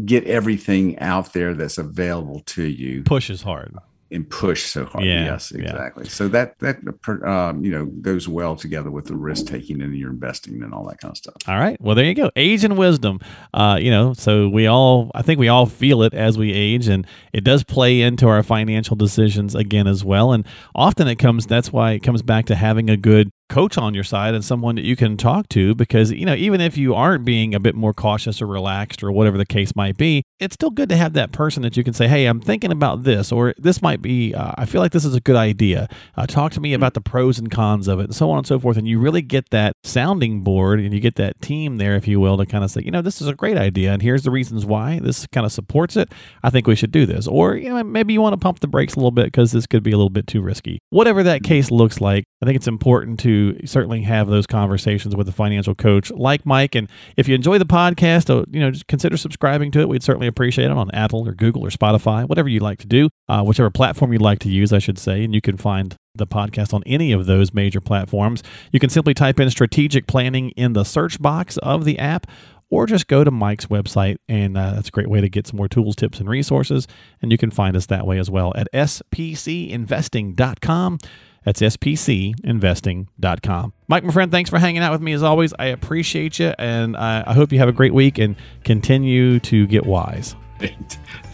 get 0.05 0.25
everything 0.25 1.01
out 1.01 1.33
there 1.33 1.55
that's 1.55 1.79
available 1.79 2.43
to 2.47 2.63
you. 2.63 3.03
Push 3.03 3.29
is 3.29 3.43
hard 3.43 3.77
and 4.13 4.29
push 4.29 4.65
so 4.65 4.85
hard. 4.85 5.05
Yeah, 5.05 5.25
yes, 5.25 5.51
exactly. 5.51 6.05
Yeah. 6.05 6.11
So 6.11 6.29
that 6.29 6.59
that 6.61 6.79
um, 7.27 7.65
you 7.65 7.71
know 7.71 7.87
goes 7.87 8.29
well 8.29 8.57
together 8.57 8.91
with 8.91 9.07
the 9.07 9.17
risk 9.17 9.47
taking 9.47 9.81
and 9.83 9.97
your 9.97 10.11
investing 10.11 10.63
and 10.63 10.73
all 10.73 10.85
that 10.89 11.01
kind 11.01 11.13
of 11.13 11.17
stuff. 11.19 11.37
All 11.49 11.59
right. 11.59 11.81
Well, 11.81 11.95
there 11.95 12.05
you 12.05 12.15
go. 12.15 12.31
Age 12.37 12.65
and 12.65 12.77
wisdom. 12.77 13.21
Uh, 13.53 13.79
you 13.81 13.91
know, 13.91 14.13
so 14.13 14.49
we 14.49 14.67
all 14.67 15.11
I 15.15 15.23
think 15.23 15.39
we 15.39 15.49
all 15.49 15.67
feel 15.67 16.03
it 16.03 16.15
as 16.15 16.39
we 16.39 16.53
age, 16.53 16.89
and 16.89 17.07
it 17.33 17.45
does 17.45 17.65
play 17.65 18.01
into 18.03 18.29
our 18.29 18.43
financial 18.43 18.97
decisions 18.97 19.55
again 19.55 19.87
as 19.87 20.05
well. 20.05 20.33
And 20.33 20.47
often 20.75 21.09
it 21.09 21.17
comes. 21.17 21.47
That's 21.47 21.73
why 21.73 21.93
it 21.93 22.01
comes 22.01 22.23
back 22.23 22.47
to 22.47 22.55
having 22.55 22.91
a 22.91 22.97
good 22.97 23.31
coach 23.53 23.77
on 23.79 23.95
your 23.95 24.05
side 24.05 24.35
and 24.35 24.45
someone 24.45 24.75
that 24.77 24.85
you 24.85 24.97
can 24.97 25.17
talk 25.17 25.49
to 25.49 25.75
because 25.75 26.11
you 26.11 26.25
know 26.25 26.35
even 26.35 26.61
if 26.61 26.77
you 26.77 26.95
aren't 26.95 27.25
being 27.25 27.55
a 27.55 27.61
bit 27.61 27.75
more 27.75 27.93
cautious 27.93 28.41
or 28.41 28.47
relaxed 28.47 29.03
or 29.03 29.13
whatever 29.13 29.37
the 29.37 29.47
case 29.47 29.77
might 29.77 29.97
be 29.97 30.23
it's 30.41 30.55
still 30.55 30.71
good 30.71 30.89
to 30.89 30.97
have 30.97 31.13
that 31.13 31.33
person 31.33 31.63
that 31.63 31.77
you 31.77 31.85
can 31.85 31.93
say 31.93 32.09
hey 32.09 32.27
i'm 32.27 32.41
thinking 32.41 32.73
about 32.73 33.03
this 33.03 33.31
or 33.31 33.55
this 33.59 33.83
might 33.83 34.01
be 34.01 34.35
uh, 34.35 34.53
i 34.57 34.65
feel 34.65 34.81
like 34.81 34.93
this 34.93 35.05
is 35.05 35.15
a 35.15 35.21
good 35.21 35.37
idea. 35.37 35.89
Uh, 36.17 36.27
talk 36.27 36.53
to 36.53 36.61
me 36.61 36.73
about 36.73 36.95
the 36.95 37.01
pros 37.01 37.39
and 37.39 37.51
cons 37.51 37.89
of 37.89 38.01
it 38.01 38.05
and 38.05 38.15
so 38.15 38.31
on 38.31 38.39
and 38.39 38.47
so 38.47 38.59
forth. 38.59 38.77
And 38.77 38.89
you 38.89 38.99
really 38.99 39.23
get 39.23 39.51
that 39.51 39.75
sounding 39.85 40.43
board 40.43 40.81
and 40.81 40.93
you 40.93 41.01
get 41.01 41.17
that 41.17 41.41
team 41.41 41.77
there 41.77 41.97
if 41.97 42.07
you 42.09 42.21
will 42.21 42.37
to 42.39 42.47
kind 42.47 42.65
of 42.65 42.71
say 42.71 42.83
you 42.83 42.91
know 42.91 43.03
this 43.03 43.21
is 43.21 43.29
a 43.29 43.35
great 43.35 43.57
idea 43.57 43.93
and 43.93 44.03
here's 44.03 44.23
the 44.23 44.31
reasons 44.31 44.65
why. 44.65 44.99
This 45.01 45.27
kind 45.29 45.45
of 45.45 45.53
supports 45.53 45.97
it. 45.97 46.13
I 46.43 46.51
think 46.51 46.67
we 46.67 46.77
should 46.77 46.93
do 46.93 47.07
this. 47.07 47.27
Or 47.27 47.57
you 47.57 47.69
know 47.69 47.83
maybe 47.83 48.13
you 48.13 48.21
want 48.21 48.35
to 48.35 48.39
pump 48.39 48.61
the 48.61 48.69
brakes 48.69 48.95
a 48.95 48.99
little 48.99 49.11
bit 49.11 49.27
because 49.27 49.53
this 49.53 49.67
could 49.67 49.83
be 49.83 49.93
a 49.93 49.97
little 49.97 50.11
bit 50.11 50.27
too 50.27 50.41
risky. 50.41 50.79
Whatever 50.91 51.23
that 51.23 51.43
case 51.43 51.71
looks 51.71 52.01
like 52.01 52.25
i 52.41 52.47
think 52.47 52.57
it's 52.57 52.69
important 52.69 53.19
to 53.21 53.42
certainly 53.65 54.03
have 54.03 54.29
those 54.29 54.47
conversations 54.47 55.17
with 55.17 55.29
a 55.29 55.33
financial 55.33 55.75
coach 55.75 56.11
like 56.11 56.47
Mike. 56.47 56.75
And 56.75 56.89
if 57.17 57.29
you 57.29 57.35
enjoy 57.35 57.59
the 57.59 57.67
podcast, 57.67 58.31
uh, 58.31 58.45
you 58.51 58.61
know, 58.61 58.71
just 58.71 58.87
consider 58.87 59.17
subscribing 59.17 59.71
to 59.73 59.81
it. 59.81 59.89
We'd 59.89 60.03
certainly 60.03 60.27
appreciate 60.27 60.67
it 60.67 60.71
on 60.71 60.91
Apple 60.93 61.27
or 61.27 61.33
Google 61.33 61.65
or 61.65 61.71
Spotify, 61.71 62.29
whatever 62.29 62.49
you 62.49 62.61
like 62.61 62.79
to 62.81 62.87
do, 62.87 63.09
uh, 63.29 63.43
whichever 63.43 63.71
platform 63.71 64.13
you'd 64.13 64.23
like 64.23 64.39
to 64.41 64.49
use, 64.49 64.73
I 64.73 64.79
should 64.79 64.99
say. 64.99 65.25
And 65.25 65.35
you 65.35 65.41
can 65.41 65.57
find 65.57 65.97
the 66.15 66.27
podcast 66.27 66.75
on 66.75 66.83
any 66.85 67.13
of 67.13 67.27
those 67.27 67.55
major 67.55 67.81
platforms. 67.81 68.43
You 68.71 68.81
can 68.81 68.91
simply 68.91 69.15
type 69.15 69.41
in 69.41 69.49
strategic 69.51 70.07
planning 70.07 70.51
in 70.51 70.75
the 70.75 70.85
search 70.85 71.21
box 71.21 71.57
of 71.59 71.85
the 71.85 71.99
app 71.99 72.27
or 72.73 72.87
just 72.87 73.07
go 73.07 73.23
to 73.23 73.31
Mike's 73.31 73.67
website, 73.67 74.17
and 74.29 74.57
uh, 74.57 74.73
that's 74.73 74.89
a 74.89 74.91
great 74.91 75.11
way 75.11 75.21
to 75.21 75.29
get 75.29 75.47
some 75.47 75.59
more 75.59 75.69
tools, 75.69 75.95
tips, 75.95 76.21
and 76.21 76.29
resources. 76.29 76.89
And 77.21 77.31
you 77.31 77.37
can 77.37 77.51
find 77.51 77.77
us 77.77 77.85
that 77.87 78.07
way 78.07 78.19
as 78.19 78.31
well 78.31 78.55
at 78.57 78.67
spcinvesting.com. 78.73 80.99
That's 81.45 81.61
spcinvesting.com. 81.61 83.73
Mike, 83.89 84.05
my 84.05 84.13
friend, 84.13 84.31
thanks 84.31 84.51
for 84.51 84.59
hanging 84.59 84.83
out 84.83 84.93
with 84.93 85.01
me 85.01 85.13
as 85.13 85.23
always. 85.23 85.55
I 85.59 85.67
appreciate 85.67 86.39
you, 86.39 86.55
and 86.59 86.97
I, 86.97 87.25
I 87.27 87.35
hope 87.35 87.53
you 87.53 87.59
have 87.59 87.69
a 87.69 87.73
great 87.73 87.95
week 87.95 88.19
and 88.19 88.37
continue 88.65 89.41
to 89.41 89.67
get 89.67 89.87
wise. 89.87 90.37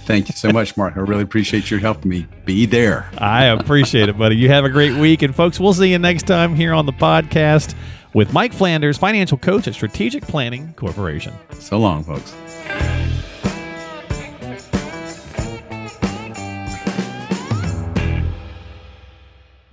Thank 0.09 0.31
you 0.31 0.35
so 0.35 0.51
much, 0.51 0.75
Mark. 0.75 0.97
I 0.97 1.01
really 1.01 1.23
appreciate 1.23 1.71
your 1.71 1.81
helping 1.81 2.11
me 2.11 2.27
be 2.47 2.65
there. 2.65 3.11
I 3.19 3.47
appreciate 3.47 4.09
it, 4.09 4.17
buddy. 4.17 4.37
You 4.37 4.49
have 4.49 4.65
a 4.65 4.71
great 4.71 4.99
week. 4.99 5.21
And, 5.21 5.37
folks, 5.37 5.61
we'll 5.61 5.75
see 5.75 5.93
you 5.93 5.99
next 5.99 6.27
time 6.27 6.55
here 6.55 6.73
on 6.73 6.87
the 6.87 6.93
podcast 6.93 7.75
with 8.15 8.33
Mike 8.33 8.55
Flanders, 8.55 8.97
financial 8.97 9.37
coach 9.37 9.69
at 9.69 9.75
Strategic 9.75 10.23
Planning 10.23 10.73
Corporation. 10.75 11.35
So 11.59 11.79
long, 11.79 12.05
folks. 12.05 12.35